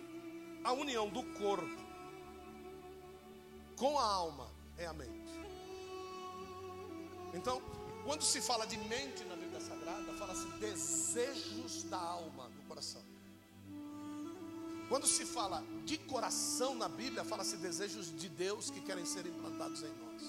[0.63, 1.85] a união do corpo
[3.75, 5.41] com a alma é a mente.
[7.35, 7.61] Então,
[8.05, 13.03] quando se fala de mente na Bíblia Sagrada, fala-se desejos da alma, do coração.
[14.89, 19.83] Quando se fala de coração na Bíblia, fala-se desejos de Deus que querem ser implantados
[19.83, 20.23] em nós.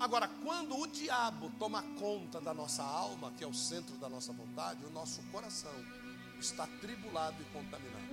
[0.00, 4.32] Agora, quando o diabo toma conta da nossa alma, que é o centro da nossa
[4.32, 5.74] vontade, o nosso coração
[6.40, 8.08] está tribulado e contaminado.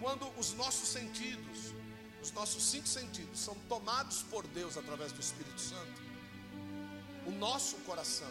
[0.00, 1.72] Quando os nossos sentidos,
[2.22, 6.05] os nossos cinco sentidos, são tomados por Deus através do Espírito Santo,
[7.26, 8.30] o nosso coração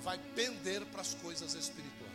[0.00, 2.12] vai pender para as coisas espirituais.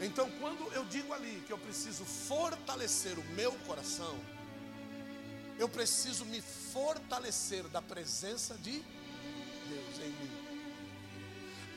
[0.00, 4.18] Então, quando eu digo ali que eu preciso fortalecer o meu coração,
[5.58, 8.82] eu preciso me fortalecer da presença de
[9.68, 10.30] Deus em mim.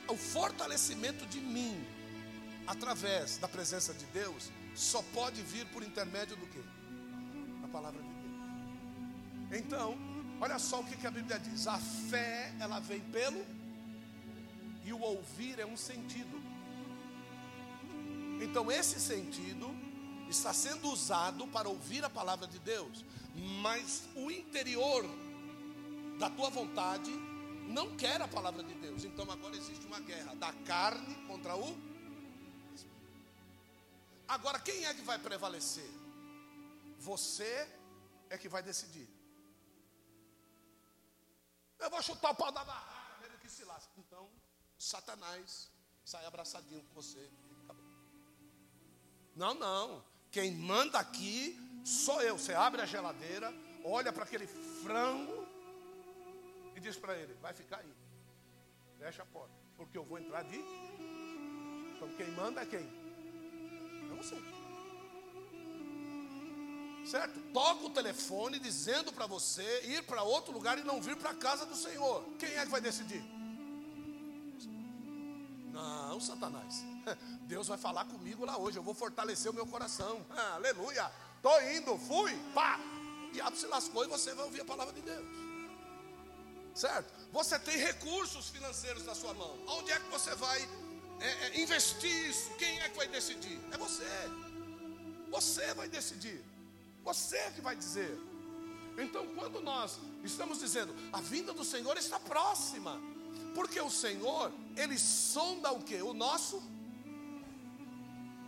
[0.07, 1.85] O fortalecimento de mim,
[2.65, 6.63] através da presença de Deus, só pode vir por intermédio do que?
[7.61, 9.63] Da palavra de Deus.
[9.63, 10.12] Então,
[10.43, 13.45] Olha só o que, a Bíblia diz: a fé, ela vem pelo,
[14.83, 16.37] e o ouvir é um sentido.
[18.41, 19.73] Então, esse sentido
[20.27, 23.05] está sendo usado para ouvir a palavra de Deus,
[23.61, 25.05] mas o interior
[26.19, 27.11] da tua vontade
[27.69, 29.05] não quer a palavra de Deus.
[29.05, 31.93] Então, agora existe uma guerra da carne contra o
[34.27, 35.89] Agora, quem é que vai prevalecer?
[36.99, 37.67] Você
[38.29, 39.07] é que vai decidir.
[41.83, 43.91] Eu vou chutar o pau da barraca, mesmo que se lasque.
[43.97, 44.29] Então,
[44.77, 45.69] Satanás
[46.05, 47.29] sai abraçadinho com você.
[49.35, 50.03] Não, não.
[50.31, 52.37] Quem manda aqui sou eu.
[52.37, 53.53] Você abre a geladeira,
[53.83, 55.45] olha para aquele frango
[56.75, 57.93] e diz para ele: vai ficar aí.
[58.97, 59.53] Fecha a porta.
[59.75, 60.57] Porque eu vou entrar de.
[61.95, 62.87] Então quem manda é quem?
[64.11, 64.35] É você
[67.05, 67.39] certo?
[67.53, 71.35] Toca o telefone dizendo para você ir para outro lugar e não vir para a
[71.35, 72.23] casa do Senhor.
[72.39, 73.23] Quem é que vai decidir?
[75.71, 76.83] Não, Satanás.
[77.47, 78.77] Deus vai falar comigo lá hoje.
[78.77, 80.25] Eu vou fortalecer o meu coração.
[80.55, 81.11] Aleluia.
[81.37, 82.79] Estou indo, fui, pá.
[83.27, 85.25] O diabo se lascou e você vai ouvir a palavra de Deus.
[86.75, 87.11] Certo?
[87.31, 89.59] Você tem recursos financeiros na sua mão.
[89.67, 90.61] Onde é que você vai
[91.19, 93.59] é, é, investir isso, quem é que vai decidir?
[93.71, 94.05] É você.
[95.29, 96.43] Você vai decidir.
[97.03, 98.17] Você é que vai dizer.
[98.97, 102.99] Então, quando nós estamos dizendo, a vinda do Senhor está próxima,
[103.55, 106.01] porque o Senhor, Ele sonda o que?
[106.01, 106.61] O nosso.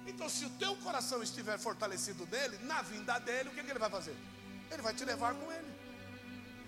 [0.05, 3.79] Então, se o teu coração estiver fortalecido nele, na vinda dele, o que, que ele
[3.79, 4.15] vai fazer?
[4.71, 5.73] Ele vai te levar com ele.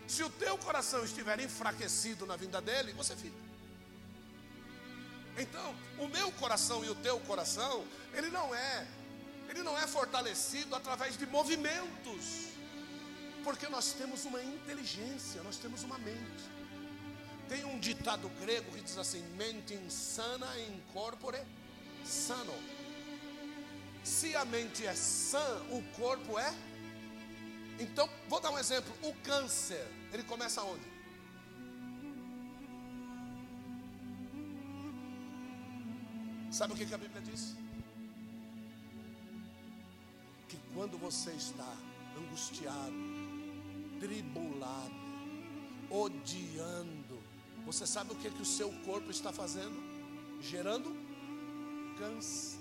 [0.08, 3.38] Se o teu coração estiver enfraquecido na vinda dele, você fica.
[5.38, 8.88] Então, o meu coração e o teu coração, ele não é,
[9.50, 12.48] ele não é fortalecido através de movimentos.
[13.44, 16.44] Porque nós temos uma inteligência, nós temos uma mente.
[17.48, 21.40] Tem um ditado grego que diz assim: mente insana in corpore
[22.04, 22.54] sano.
[24.04, 26.54] Se a mente é sã, o corpo é.
[27.80, 30.98] Então, vou dar um exemplo: o câncer, ele começa onde?
[36.52, 37.56] Sabe o que, a Bíblia diz?
[40.78, 41.76] Quando você está
[42.16, 42.94] angustiado,
[44.00, 44.94] tribulado,
[45.90, 47.18] odiando,
[47.66, 49.76] você sabe o que, que o seu corpo está fazendo?
[50.40, 50.96] Gerando
[51.98, 52.60] câncer.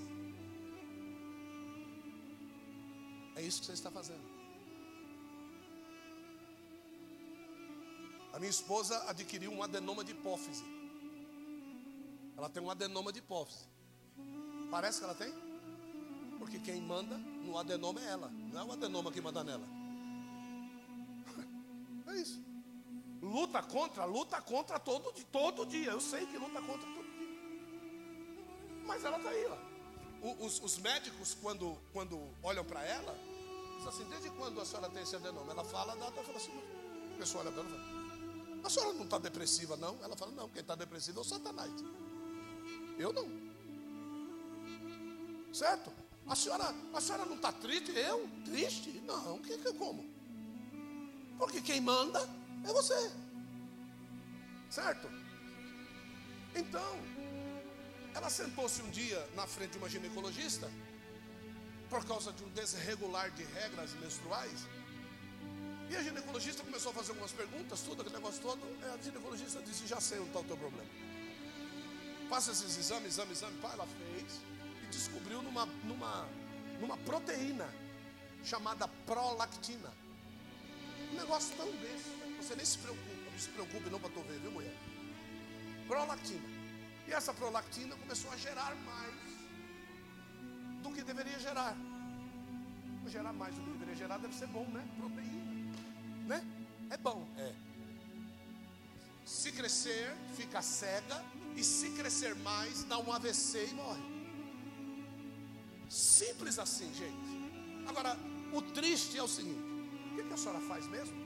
[3.36, 4.24] É isso que você está fazendo.
[8.32, 10.64] A minha esposa adquiriu um adenoma de hipófise.
[12.34, 13.66] Ela tem um adenoma de hipófise.
[14.70, 15.45] Parece que ela tem?
[16.39, 19.66] Porque quem manda no adenoma é ela, não é o adenoma que manda nela.
[22.09, 22.41] É isso.
[23.20, 25.91] Luta contra, luta contra todo, todo dia.
[25.91, 27.16] Eu sei que luta contra todo dia.
[28.87, 29.57] Mas ela está aí, ó.
[30.45, 33.18] Os, os, médicos, quando, quando olham para ela,
[33.76, 35.51] dizem assim: desde quando a senhora tem esse adenoma?
[35.51, 36.53] Ela fala, a data, fala assim:
[37.14, 39.97] a pessoa olha para ela fala: a senhora não está depressiva, não?
[40.03, 41.72] Ela fala: não, quem está depressivo é o Satanás.
[42.99, 43.28] Eu não.
[45.53, 45.93] Certo?
[46.29, 47.93] A senhora, a senhora não está triste?
[47.93, 48.29] Eu?
[48.45, 49.01] Triste?
[49.07, 50.05] Não, que, que como?
[51.39, 52.29] Porque quem manda
[52.64, 53.12] é você.
[54.68, 55.09] Certo?
[56.55, 56.97] Então,
[58.14, 60.70] ela sentou-se um dia na frente de uma ginecologista,
[61.89, 64.66] por causa de um desregular de regras menstruais.
[65.89, 68.61] E a ginecologista começou a fazer algumas perguntas, tudo, aquele negócio todo.
[68.93, 70.91] A ginecologista disse: Já sei onde está o teu problema.
[72.29, 73.57] Faça esses exames, exame, exame.
[73.59, 74.41] Pai, ela fez
[74.91, 76.28] descobriu numa, numa,
[76.80, 77.68] numa proteína
[78.45, 79.93] chamada prolactina.
[81.12, 82.11] Um negócio tão besta.
[82.41, 84.74] Você nem se preocupa, não se preocupe não para tu ver, viu mulher?
[85.87, 86.49] Prolactina.
[87.09, 89.14] E essa prolactina começou a gerar mais
[90.82, 91.76] do que deveria gerar.
[93.09, 94.84] Gerar mais do que deveria gerar deve ser bom, né?
[94.97, 95.76] Proteína.
[96.26, 96.45] Né?
[96.91, 97.53] É bom, é.
[99.24, 101.24] Se crescer, fica cega.
[101.57, 104.15] E se crescer mais, dá um AVC e morre.
[105.89, 107.87] Simples assim, gente.
[107.87, 108.16] Agora,
[108.53, 109.61] o triste é o seguinte:
[110.12, 111.16] o que, que a senhora faz mesmo?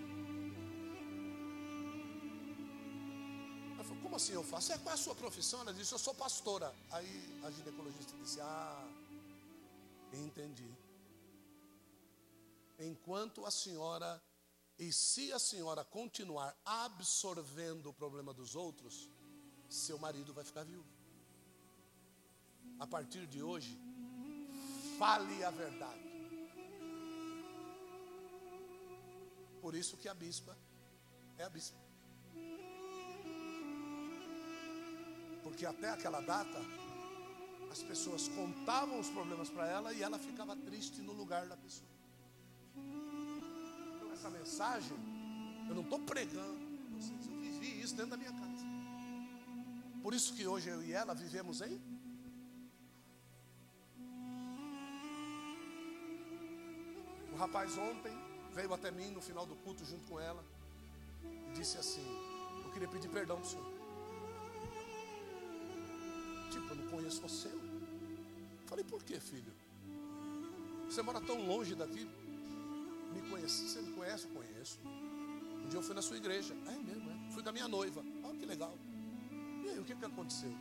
[3.74, 4.72] Ela falou, como assim eu faço?
[4.72, 5.60] É, qual é a sua profissão?
[5.60, 6.74] Ela disse, eu sou pastora.
[6.90, 8.88] Aí a ginecologista disse, ah,
[10.12, 10.70] entendi.
[12.78, 14.22] Enquanto a senhora,
[14.78, 19.08] e se a senhora continuar absorvendo o problema dos outros,
[19.68, 20.88] seu marido vai ficar viúvo.
[22.78, 23.78] A partir de hoje,
[25.00, 26.10] fale a verdade.
[29.62, 30.54] Por isso que a bispa
[31.38, 31.78] é a bispa.
[35.42, 36.60] Porque até aquela data,
[37.70, 41.88] as pessoas contavam os problemas para ela e ela ficava triste no lugar da pessoa.
[43.96, 44.98] Então, essa mensagem,
[45.66, 46.60] eu não estou pregando,
[46.92, 48.66] eu vivi isso dentro da minha casa.
[50.02, 51.80] Por isso que hoje eu e ela vivemos em
[57.40, 58.12] rapaz ontem
[58.52, 60.44] veio até mim no final do culto junto com ela
[61.24, 62.06] e disse assim:
[62.64, 63.72] Eu queria pedir perdão para o senhor.
[66.50, 67.50] Tipo, eu não conheço você.
[68.66, 69.52] Falei, por que, filho?
[70.88, 72.04] Você mora tão longe daqui.
[73.14, 73.68] Me conhece?
[73.68, 74.26] Você me conhece?
[74.26, 74.78] Eu conheço.
[74.84, 76.54] Um dia eu fui na sua igreja.
[76.66, 77.32] É mesmo, é.
[77.32, 78.02] Fui da minha noiva.
[78.22, 78.76] Olha que legal.
[79.64, 80.52] E aí, o que, que aconteceu?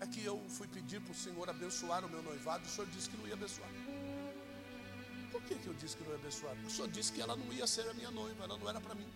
[0.00, 3.08] É que eu fui pedir para o Senhor abençoar o meu noivado o Senhor disse
[3.10, 3.70] que não ia abençoar.
[5.48, 6.54] Que, que eu disse que não ia abençoar?
[6.66, 8.94] O senhor disse que ela não ia ser a minha noiva, ela não era para
[8.94, 9.08] mim.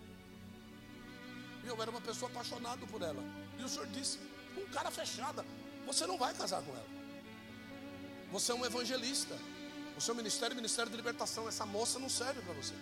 [1.63, 3.23] E eu era uma pessoa apaixonada por ela.
[3.57, 4.19] E o senhor disse,
[4.57, 5.45] um cara fechada,
[5.85, 6.87] você não vai casar com ela.
[8.31, 9.35] Você é um evangelista.
[9.97, 11.47] O seu ministério é ministério de libertação.
[11.47, 12.75] Essa moça não serve para você.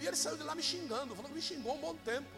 [0.00, 2.28] E ele saiu de lá me xingando, falou, me xingou um bom tempo.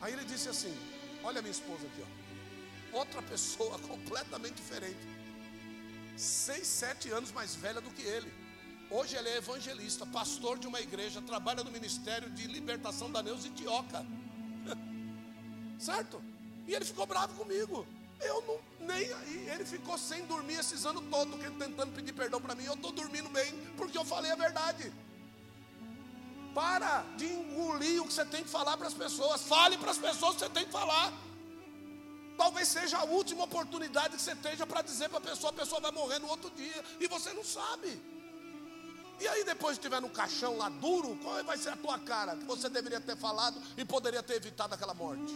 [0.00, 0.76] Aí ele disse assim:
[1.24, 2.98] Olha minha esposa aqui, ó.
[2.98, 4.98] outra pessoa completamente diferente.
[6.16, 8.32] Seis, sete anos mais velha do que ele.
[8.90, 13.44] Hoje ele é evangelista, pastor de uma igreja, trabalha no ministério de libertação da Neus
[13.44, 14.04] Itioca.
[15.78, 16.22] certo?
[16.66, 17.86] E ele ficou bravo comigo.
[18.20, 19.48] Eu não, nem aí.
[19.48, 22.64] Ele ficou sem dormir esses anos todos, tentando pedir perdão para mim.
[22.64, 24.92] Eu estou dormindo bem, porque eu falei a verdade.
[26.54, 29.42] Para de engolir o que você tem que falar para as pessoas.
[29.42, 31.12] Fale para as pessoas o que você tem que falar.
[32.52, 35.80] Talvez seja a última oportunidade que você tenha para dizer para a pessoa: a pessoa
[35.80, 36.84] vai morrer no outro dia.
[37.00, 37.98] E você não sabe.
[39.18, 42.36] E aí, depois de estiver no caixão lá duro, qual vai ser a tua cara?
[42.36, 45.32] Que você deveria ter falado e poderia ter evitado aquela morte.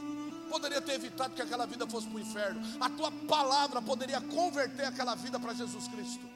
[0.51, 2.61] Poderia ter evitado que aquela vida fosse para o inferno.
[2.81, 6.27] A tua palavra poderia converter aquela vida para Jesus Cristo.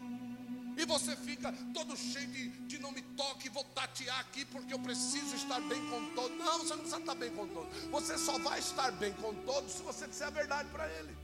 [0.77, 4.79] E você fica todo cheio de, de não me toque, vou tatear aqui porque eu
[4.79, 6.37] preciso estar bem com todos.
[6.39, 7.77] Não, você não precisa estar bem com todos.
[7.91, 11.17] Você só vai estar bem com todos se você disser a verdade para ele.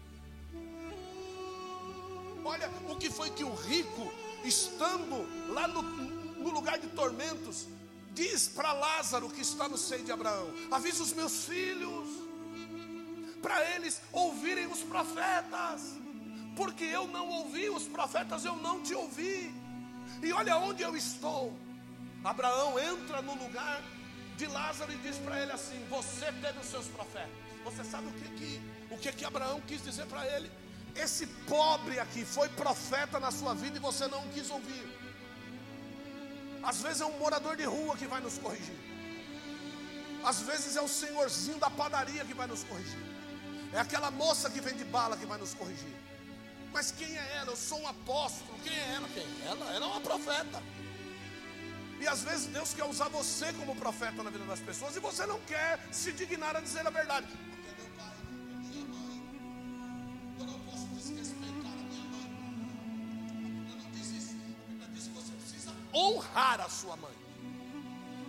[2.44, 4.12] Olha o que foi que o rico,
[4.44, 7.66] estando lá no, no lugar de tormentos,
[8.12, 12.08] diz para Lázaro que está no seio de Abraão: avisa os meus filhos,
[13.42, 16.05] para eles ouvirem os profetas
[16.56, 19.54] porque eu não ouvi os profetas, eu não te ouvi.
[20.22, 21.54] E olha onde eu estou.
[22.24, 23.82] Abraão entra no lugar
[24.36, 27.30] de Lázaro e diz para ele assim: Você teve os seus profetas.
[27.62, 30.50] Você sabe o que que, o que, que Abraão quis dizer para ele?
[30.94, 34.86] Esse pobre aqui foi profeta na sua vida e você não quis ouvir.
[36.62, 38.78] Às vezes é um morador de rua que vai nos corrigir.
[40.24, 43.04] Às vezes é o senhorzinho da padaria que vai nos corrigir.
[43.72, 45.94] É aquela moça que vende bala que vai nos corrigir.
[46.76, 47.52] Mas quem é ela?
[47.52, 48.58] Eu sou um apóstolo.
[48.62, 49.08] Quem é ela?
[49.08, 49.26] Quem?
[49.46, 50.62] Ela, ela é uma profeta.
[51.98, 55.24] E às vezes Deus quer usar você como profeta na vida das pessoas e você
[55.24, 57.28] não quer se dignar a dizer a verdade.
[57.28, 58.14] Porque meu pai,
[58.58, 59.22] minha mãe,
[60.38, 62.26] eu não posso desrespeitar a minha mãe.
[63.30, 64.34] A Bíblia não diz isso.
[64.34, 67.16] A Bíblia diz que você precisa honrar a sua mãe.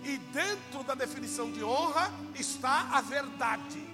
[0.04, 3.86] E dentro da definição de honra está a verdade.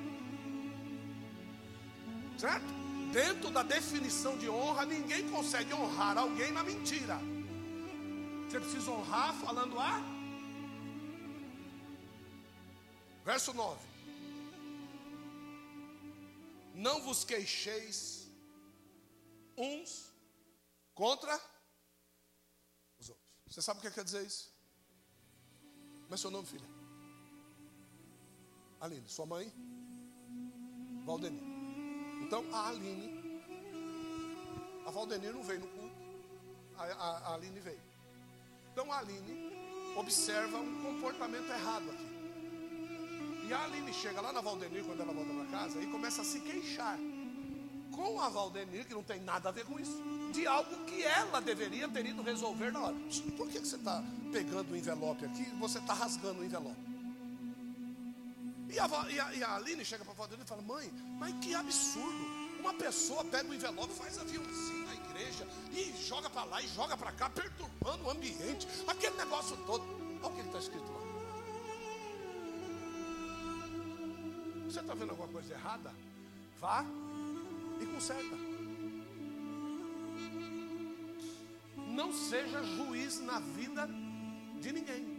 [2.39, 2.85] Certo?
[3.15, 7.17] Dentro da definição de honra, ninguém consegue honrar alguém na mentira.
[8.45, 10.01] Você precisa honrar falando a.
[13.25, 13.81] Verso 9:
[16.75, 18.29] Não vos queixeis
[19.57, 20.13] uns
[20.93, 21.41] contra
[22.99, 23.29] os outros.
[23.47, 24.53] Você sabe o que quer dizer isso?
[26.03, 26.69] Como é seu nome, filha?
[28.81, 29.53] Aline, sua mãe?
[31.07, 31.54] Valdemir.
[32.25, 33.43] Então a Aline,
[34.87, 35.95] a Valdenir não veio no culto,
[36.79, 37.81] a, a, a Aline veio.
[38.73, 39.53] Então a Aline
[39.95, 42.15] observa um comportamento errado aqui.
[43.47, 46.25] E a Aline chega lá na Valdenir quando ela volta para casa e começa a
[46.25, 46.99] se queixar
[47.95, 50.03] com a Valdenir, que não tem nada a ver com isso,
[50.33, 52.97] de algo que ela deveria ter ido resolver na hora.
[53.37, 54.03] Por que, que você está
[54.33, 56.84] pegando o envelope aqui você está rasgando o envelope?
[58.75, 61.33] E a, e a, e a Aline chega para a Valdenir e fala: Mãe, mas
[61.39, 62.45] que absurdo.
[62.59, 66.97] Uma pessoa pega o envelope, faz aviãozinho na igreja e joga para lá e joga
[66.97, 69.85] para cá, perturbando o ambiente, aquele negócio todo.
[70.23, 71.05] Olha o que está escrito lá.
[74.65, 75.95] Você está vendo alguma coisa errada?
[76.59, 76.85] Vá
[77.81, 78.37] e conserta.
[81.77, 83.89] Não seja juiz na vida
[84.61, 85.14] de ninguém.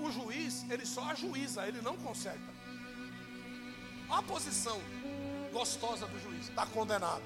[0.00, 2.60] O juiz, ele só ajuiza, ele não conserta.
[4.08, 4.80] A posição
[5.52, 7.22] gostosa do juiz, está condenado.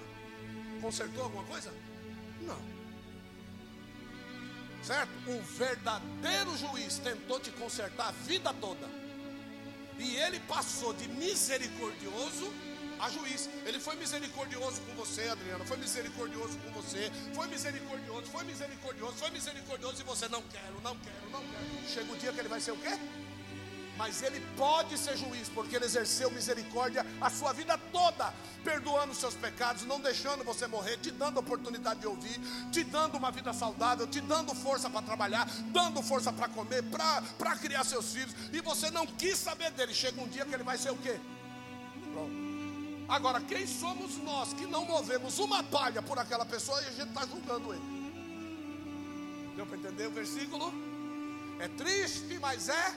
[0.81, 1.73] Consertou alguma coisa?
[2.41, 2.59] Não.
[4.83, 5.11] Certo?
[5.27, 8.87] O verdadeiro juiz tentou te consertar a vida toda.
[9.99, 12.53] E ele passou de misericordioso
[13.01, 13.49] a juiz.
[13.65, 15.65] Ele foi misericordioso com você, Adriana.
[15.65, 17.11] Foi misericordioso com você.
[17.35, 20.01] Foi misericordioso, foi misericordioso, foi misericordioso.
[20.01, 21.89] E você não quero, não quero, não quero.
[21.89, 22.99] Chega o dia que ele vai ser o quê?
[23.97, 28.35] Mas ele pode ser juiz, porque ele exerceu misericórdia a sua vida toda,
[28.65, 32.41] perdoando seus pecados, não deixando você morrer, te dando oportunidade de ouvir,
[32.73, 36.83] te dando uma vida saudável, te dando força para trabalhar, dando força para comer,
[37.39, 39.95] para criar seus filhos, e você não quis saber dele.
[39.95, 41.21] Chega um dia que ele vai ser o quê?
[43.15, 47.11] Agora, quem somos nós que não movemos uma palha por aquela pessoa e a gente
[47.11, 48.05] está julgando ele?
[49.55, 50.73] Deu para entender o versículo?
[51.61, 52.93] É triste, mas é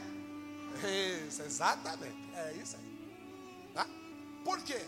[1.27, 2.17] isso, exatamente.
[2.33, 3.71] É isso aí.
[3.75, 3.85] Tá?
[4.43, 4.81] Por quê?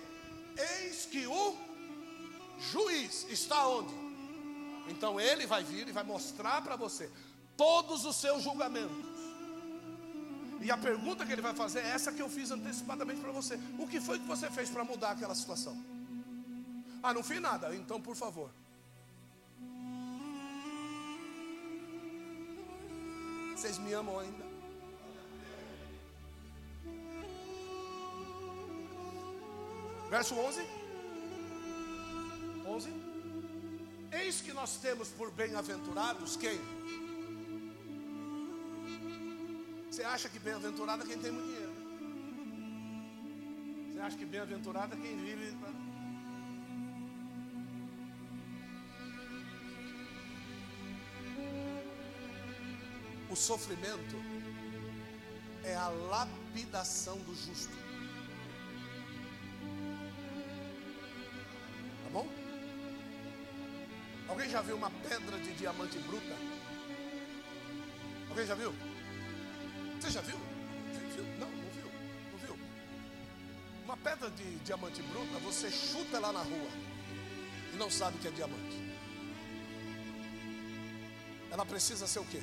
[0.81, 1.55] Eis que o
[2.57, 3.93] juiz está onde?
[4.87, 7.07] Então ele vai vir e vai mostrar para você
[7.55, 9.05] todos os seus julgamentos.
[10.61, 13.57] E a pergunta que ele vai fazer é essa que eu fiz antecipadamente para você.
[13.77, 15.77] O que foi que você fez para mudar aquela situação?
[17.01, 17.73] Ah, não fiz nada.
[17.75, 18.49] Então, por favor.
[23.55, 24.45] Vocês me amam ainda?
[30.09, 30.61] Verso 11.
[32.65, 32.93] 11.
[34.11, 36.59] Eis que nós temos por bem-aventurados quem?
[39.89, 41.73] Você acha que bem-aventurado é quem tem muito dinheiro?
[43.91, 45.57] Você acha que bem-aventurado é quem vive.
[53.29, 54.15] O sofrimento
[55.63, 57.73] é a lapidação do justo.
[62.03, 62.27] Tá bom?
[64.27, 66.35] Alguém já viu uma pedra de diamante bruta?
[68.29, 68.71] Alguém já viu?
[69.99, 70.37] Você já viu?
[71.13, 71.23] viu?
[71.37, 71.91] Não, não viu.
[72.31, 72.57] Não viu.
[73.83, 76.69] Uma pedra de diamante bruta, você chuta ela na rua
[77.73, 78.79] e não sabe que é diamante.
[81.51, 82.41] Ela precisa ser o quê?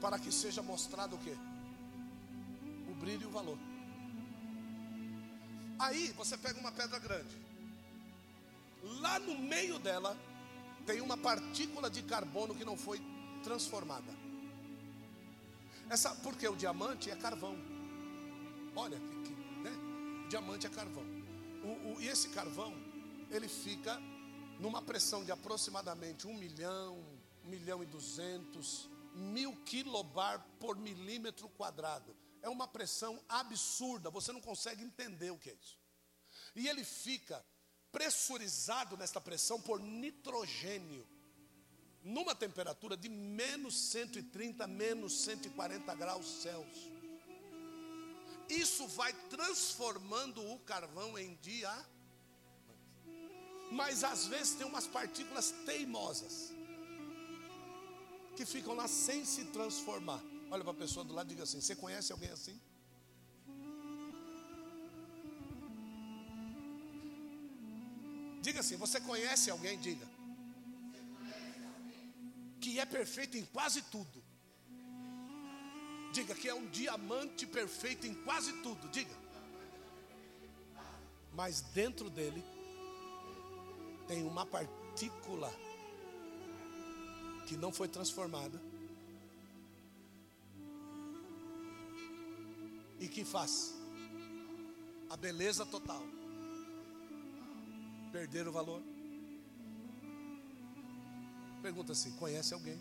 [0.00, 1.34] Para que seja mostrado o quê?
[2.90, 3.58] O brilho e o valor.
[5.78, 7.34] Aí você pega uma pedra grande.
[9.00, 10.16] Lá no meio dela
[10.84, 13.00] tem uma partícula de carbono que não foi
[13.42, 14.23] transformada.
[15.88, 17.56] Essa, porque o diamante é carvão.
[18.74, 19.70] Olha, que, né?
[20.24, 21.04] o diamante é carvão.
[21.62, 22.74] O, o, e esse carvão,
[23.30, 24.00] ele fica
[24.58, 26.98] numa pressão de aproximadamente um milhão,
[27.44, 32.16] um milhão e duzentos, mil quilobar por milímetro quadrado.
[32.42, 35.78] É uma pressão absurda, você não consegue entender o que é isso.
[36.54, 37.44] E ele fica
[37.90, 41.06] pressurizado nesta pressão por nitrogênio
[42.04, 46.92] numa temperatura de menos 130, menos 140 graus Celsius.
[48.46, 51.72] Isso vai transformando o carvão em dia.
[53.72, 56.52] Mas às vezes tem umas partículas teimosas
[58.36, 60.22] que ficam lá sem se transformar.
[60.50, 62.60] Olha para a pessoa do lado e diga assim: Você conhece alguém assim?
[68.42, 69.78] Diga assim: Você conhece alguém?
[69.78, 70.13] Diga
[72.64, 74.24] que é perfeito em quase tudo.
[76.14, 78.88] Diga que é um diamante perfeito em quase tudo.
[78.88, 79.14] Diga.
[81.34, 82.42] Mas dentro dele
[84.08, 85.52] tem uma partícula
[87.46, 88.58] que não foi transformada
[92.98, 93.74] e que faz
[95.10, 96.02] a beleza total
[98.10, 98.93] perder o valor.
[101.64, 102.78] Pergunta assim: conhece alguém?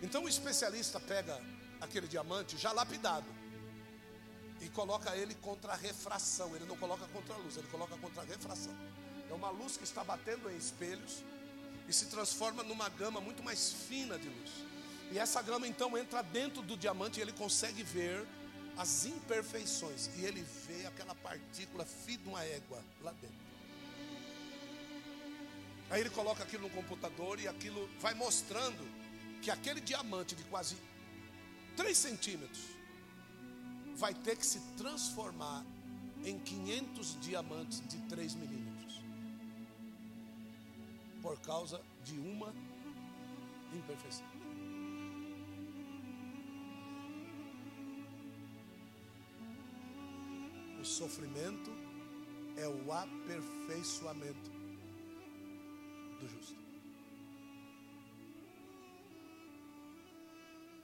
[0.00, 1.34] Então o especialista pega
[1.80, 3.26] aquele diamante já lapidado
[4.60, 6.54] e coloca ele contra a refração.
[6.54, 8.72] Ele não coloca contra a luz, ele coloca contra a refração.
[9.28, 11.24] É uma luz que está batendo em espelhos
[11.88, 14.52] e se transforma numa gama muito mais fina de luz.
[15.10, 18.24] E essa gama então entra dentro do diamante e ele consegue ver
[18.76, 20.10] as imperfeições.
[20.16, 23.43] E ele vê aquela partícula fina de uma égua lá dentro.
[25.94, 28.84] Aí ele coloca aquilo no computador e aquilo vai mostrando
[29.40, 30.76] que aquele diamante de quase
[31.76, 32.64] 3 centímetros
[33.94, 35.64] vai ter que se transformar
[36.24, 39.00] em 500 diamantes de 3 milímetros
[41.22, 42.52] por causa de uma
[43.72, 44.26] imperfeição.
[50.80, 51.70] O sofrimento
[52.56, 54.63] é o aperfeiçoamento
[56.24, 56.56] do justo.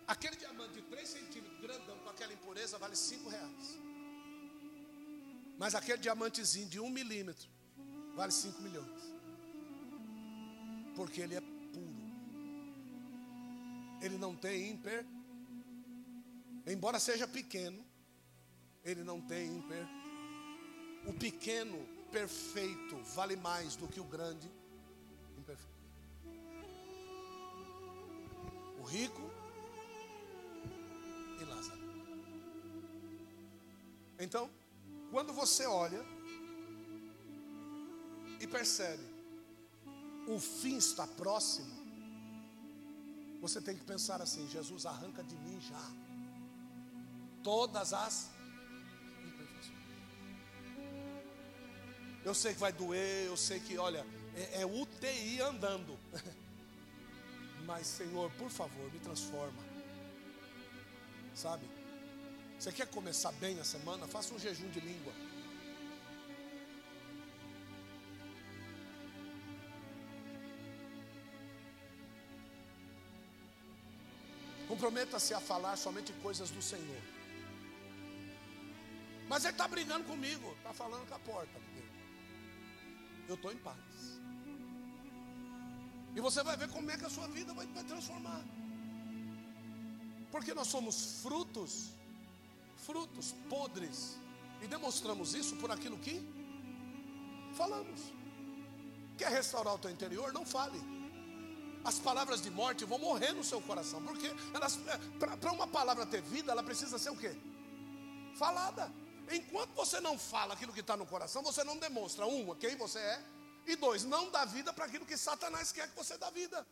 [0.07, 3.79] Aquele diamante de 3 centímetros, grandão, com aquela impureza, vale 5 reais.
[5.59, 7.49] Mas aquele diamantezinho de 1 um milímetro,
[8.17, 9.03] vale 5 milhões.
[10.97, 12.03] Porque ele é puro.
[14.03, 15.07] Ele não tem imper.
[16.67, 17.85] Embora seja pequeno,
[18.83, 19.87] ele não tem imper.
[21.07, 21.79] O pequeno
[22.11, 24.51] perfeito vale mais do que o grande
[28.81, 29.31] o rico
[31.41, 31.81] e Lázaro.
[34.19, 34.51] Então,
[35.11, 36.05] quando você olha
[38.41, 39.05] e percebe
[40.27, 41.81] o fim está próximo,
[43.41, 45.91] você tem que pensar assim: Jesus arranca de mim já
[47.43, 48.31] todas as
[49.25, 49.79] imperfeições.
[52.25, 54.07] Eu sei que vai doer, eu sei que, olha,
[54.37, 55.99] é, é UTI andando.
[57.71, 59.63] Mas, Senhor, por favor, me transforma.
[61.33, 61.65] Sabe?
[62.59, 64.09] Você quer começar bem a semana?
[64.09, 65.13] Faça um jejum de língua.
[74.67, 77.03] Comprometa-se a falar somente coisas do Senhor.
[79.29, 81.61] Mas ele está brigando comigo, está falando com a porta.
[83.29, 84.21] Eu estou em paz.
[86.15, 88.43] E você vai ver como é que a sua vida vai, vai transformar.
[90.31, 91.91] Porque nós somos frutos,
[92.77, 94.19] frutos podres.
[94.63, 96.21] E demonstramos isso por aquilo que
[97.55, 98.01] falamos.
[99.17, 100.33] Quer restaurar o teu interior?
[100.33, 100.81] Não fale.
[101.85, 104.03] As palavras de morte vão morrer no seu coração.
[104.03, 107.35] Porque é, para uma palavra ter vida, ela precisa ser o quê?
[108.37, 108.93] Falada.
[109.33, 112.99] Enquanto você não fala aquilo que está no coração, você não demonstra, um, quem você
[112.99, 113.25] é,
[113.67, 116.67] e dois, não dá vida para aquilo que Satanás quer que você dê vida.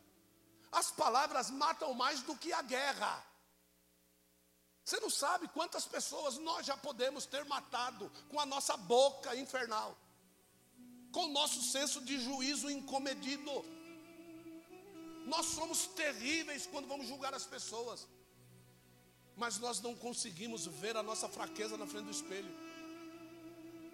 [0.70, 3.24] As palavras matam mais do que a guerra.
[4.84, 9.96] Você não sabe quantas pessoas nós já podemos ter matado com a nossa boca infernal,
[11.12, 13.64] com o nosso senso de juízo incomedido.
[15.26, 18.06] Nós somos terríveis quando vamos julgar as pessoas
[19.38, 22.52] mas nós não conseguimos ver a nossa fraqueza na frente do espelho.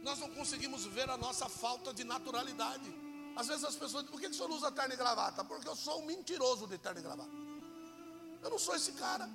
[0.04, 2.94] Nós não conseguimos ver a nossa falta de naturalidade.
[3.34, 5.42] Às vezes as pessoas dizem, por que o senhor usa terno e gravata?
[5.42, 7.30] Porque eu sou um mentiroso de terno e gravata.
[8.42, 9.28] Eu não sou esse cara.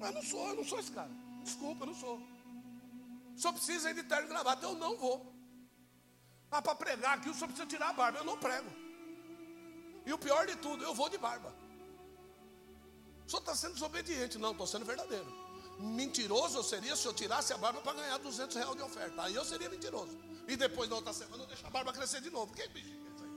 [0.00, 1.10] Eu não sou, eu não sou esse cara.
[1.44, 2.16] Desculpa, eu não sou.
[3.36, 5.32] O senhor precisa ir de terno e gravata, eu não vou.
[6.50, 8.68] Ah, para pregar aqui o senhor precisa tirar a barba, eu não prego.
[10.04, 11.54] E o pior de tudo, eu vou de barba.
[13.24, 14.38] O senhor está sendo desobediente.
[14.38, 15.41] Não, estou sendo verdadeiro.
[15.82, 19.22] Mentiroso eu seria se eu tirasse a barba para ganhar 200 reais de oferta.
[19.22, 20.16] Aí eu seria mentiroso.
[20.46, 22.52] E depois, na outra semana, eu deixo a barba crescer de novo.
[22.54, 23.30] Que bicho é isso aí?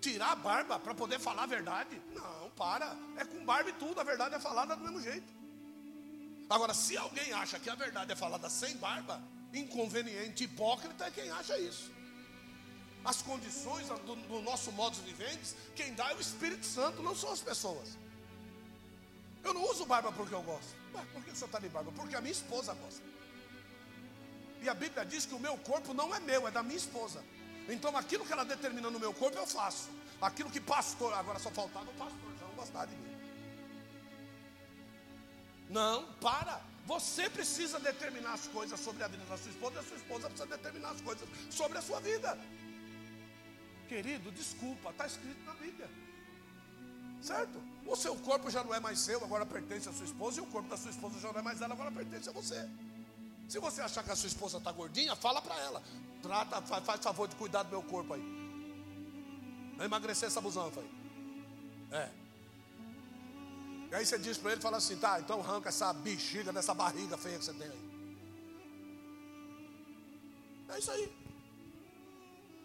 [0.00, 2.00] Tirar a barba para poder falar a verdade?
[2.12, 2.96] Não, para.
[3.16, 4.00] É com barba e tudo.
[4.00, 5.32] A verdade é falada do mesmo jeito.
[6.48, 11.30] Agora, se alguém acha que a verdade é falada sem barba, inconveniente, hipócrita é quem
[11.30, 11.94] acha isso
[13.04, 17.14] as condições do, do nosso modo de viventes, quem dá é o Espírito Santo, não
[17.14, 17.98] são as pessoas.
[19.44, 20.74] Eu não uso barba porque eu gosto.
[20.94, 21.92] Ué, por que você está de barba?
[21.92, 23.02] Porque a minha esposa gosta.
[24.62, 27.22] E a Bíblia diz que o meu corpo não é meu, é da minha esposa.
[27.68, 29.90] Então aquilo que ela determina no meu corpo eu faço.
[30.20, 33.14] Aquilo que pastor, agora só faltava o pastor já não gostar de mim.
[35.68, 36.60] Não, para.
[36.86, 40.28] Você precisa determinar as coisas sobre a vida da sua esposa, e a sua esposa
[40.28, 42.38] precisa determinar as coisas sobre a sua vida.
[43.88, 45.88] Querido, desculpa, está escrito na Bíblia.
[47.24, 47.58] Certo?
[47.86, 50.46] O seu corpo já não é mais seu, agora pertence à sua esposa, e o
[50.46, 52.68] corpo da sua esposa já não é mais dela, agora pertence a você.
[53.48, 55.82] Se você achar que a sua esposa está gordinha, fala para ela.
[56.22, 58.22] Trata, faz, faz, favor de cuidar do meu corpo aí.
[59.78, 60.90] Vai emagrecer essa busanfa aí.
[61.92, 62.10] É.
[63.90, 67.16] E aí você diz para ele, fala assim, tá, então arranca essa bexiga dessa barriga
[67.16, 67.84] feia que você tem aí.
[70.68, 71.10] É isso aí.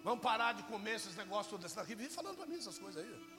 [0.03, 1.95] Vamos parar de comer esses negócios todos desse daqui.
[1.95, 3.38] Vive falando para mim essas coisas aí.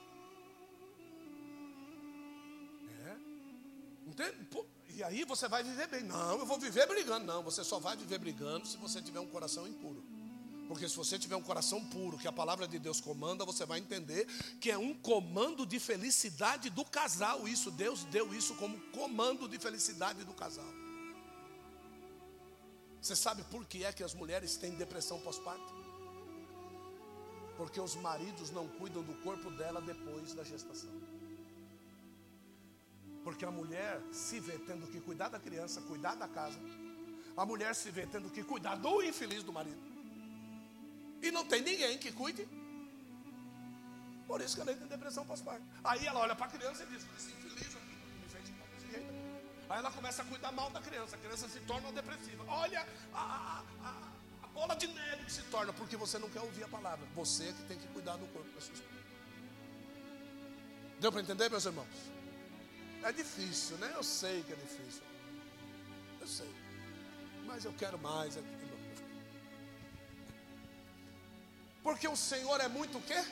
[4.10, 4.48] Entende?
[4.88, 6.02] E aí você vai viver bem.
[6.02, 7.24] Não, eu vou viver brigando.
[7.24, 10.02] Não, você só vai viver brigando se você tiver um coração impuro.
[10.66, 13.78] Porque se você tiver um coração puro, que a palavra de Deus comanda, você vai
[13.78, 14.26] entender
[14.60, 17.48] que é um comando de felicidade do casal.
[17.48, 20.72] Isso, Deus deu isso como comando de felicidade do casal.
[23.00, 25.74] Você sabe por que é que as mulheres têm depressão pós-parto?
[27.56, 31.09] Porque os maridos não cuidam do corpo dela depois da gestação.
[33.22, 36.58] Porque a mulher se vê tendo que cuidar da criança, cuidar da casa.
[37.36, 39.80] A mulher se vê tendo que cuidar do infeliz do marido.
[41.22, 42.48] E não tem ninguém que cuide.
[44.26, 45.62] Por isso que ela entra em depressão pós-parto.
[45.84, 49.12] Aí ela olha para a criança e diz: Esse infeliz me fez desse jeito.
[49.68, 51.16] Aí ela começa a cuidar mal da criança.
[51.16, 52.44] A criança se torna depressiva.
[52.48, 56.64] Olha a, a, a bola de neve que se torna, porque você não quer ouvir
[56.64, 57.06] a palavra.
[57.14, 59.00] Você é que tem que cuidar do corpo da sua esposa.
[61.00, 61.88] Deu para entender, meus irmãos?
[63.02, 63.92] É difícil, né?
[63.94, 65.02] Eu sei que é difícil.
[66.20, 66.50] Eu sei.
[67.46, 68.38] Mas eu quero mais.
[71.82, 73.24] Porque o Senhor é muito o quê?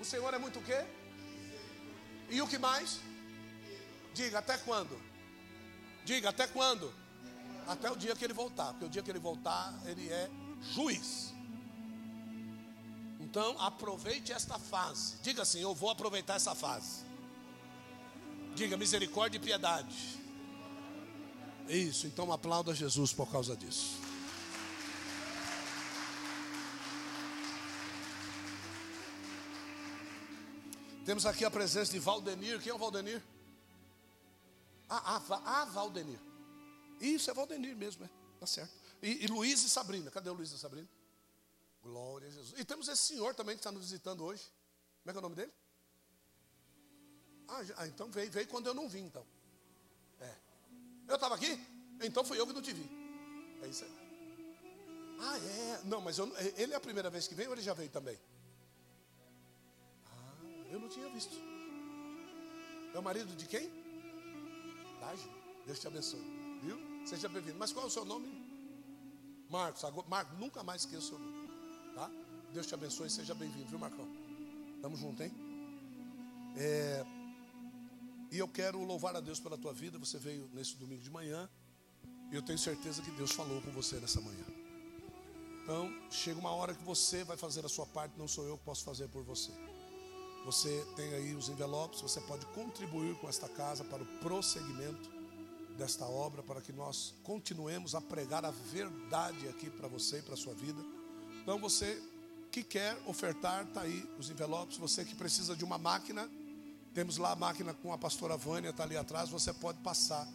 [0.00, 0.84] O Senhor é muito o quê?
[2.28, 2.98] E o que mais?
[4.14, 5.00] Diga, até quando?
[6.04, 6.92] Diga, até quando?
[7.68, 10.28] Até o dia que ele voltar, porque o dia que ele voltar, ele é
[10.74, 11.32] juiz.
[13.20, 15.16] Então, aproveite esta fase.
[15.22, 17.11] Diga assim: Eu vou aproveitar essa fase.
[18.54, 20.20] Diga misericórdia e piedade.
[21.68, 24.00] Isso, então aplauda Jesus por causa disso.
[31.04, 32.60] Temos aqui a presença de Valdenir.
[32.60, 33.22] Quem é o Valdenir?
[34.88, 36.18] Ah, ah, ah Valdenir.
[37.00, 38.10] Isso é Valdenir mesmo, é.
[38.38, 38.72] Tá certo.
[39.02, 40.10] E, e Luiz e Sabrina.
[40.10, 40.88] Cadê o Luiz e Sabrina?
[41.82, 42.54] Glória a Jesus.
[42.58, 44.44] E temos esse senhor também que está nos visitando hoje.
[45.02, 45.52] Como é que é o nome dele?
[47.52, 49.24] Ah, ah, então veio, veio quando eu não vim, então.
[50.20, 50.34] É.
[51.06, 51.60] Eu estava aqui?
[52.00, 52.88] Então fui eu que não te vi.
[53.62, 53.92] É isso aí.
[55.20, 55.80] Ah, é.
[55.84, 58.18] Não, mas eu, ele é a primeira vez que veio ou ele já veio também?
[60.06, 60.34] Ah,
[60.70, 61.36] eu não tinha visto.
[62.94, 63.70] É o marido de quem?
[64.98, 65.30] Dágio.
[65.66, 66.24] Deus te abençoe.
[66.62, 66.78] Viu?
[67.06, 67.58] Seja bem-vindo.
[67.58, 68.28] Mas qual é o seu nome?
[69.50, 69.82] Marcos.
[70.08, 71.48] Marcos, nunca mais esqueça o seu nome.
[71.94, 72.10] Tá?
[72.54, 74.08] Deus te abençoe e seja bem-vindo, viu, Marcão?
[74.80, 75.32] Tamo junto, hein?
[76.56, 77.04] É,
[78.32, 79.98] e eu quero louvar a Deus pela tua vida.
[79.98, 81.48] Você veio nesse domingo de manhã.
[82.30, 84.46] E eu tenho certeza que Deus falou com você nessa manhã.
[85.62, 88.64] Então, chega uma hora que você vai fazer a sua parte, não sou eu que
[88.64, 89.52] posso fazer por você.
[90.46, 95.10] Você tem aí os envelopes, você pode contribuir com esta casa para o prosseguimento
[95.76, 100.34] desta obra, para que nós continuemos a pregar a verdade aqui para você e para
[100.34, 100.82] a sua vida.
[101.42, 102.02] Então, você
[102.50, 104.78] que quer ofertar, está aí os envelopes.
[104.78, 106.30] Você que precisa de uma máquina,
[106.94, 109.30] temos lá a máquina com a pastora Vânia, está ali atrás.
[109.30, 110.28] Você pode passar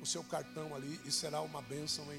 [0.00, 2.10] o seu cartão ali e será uma bênção em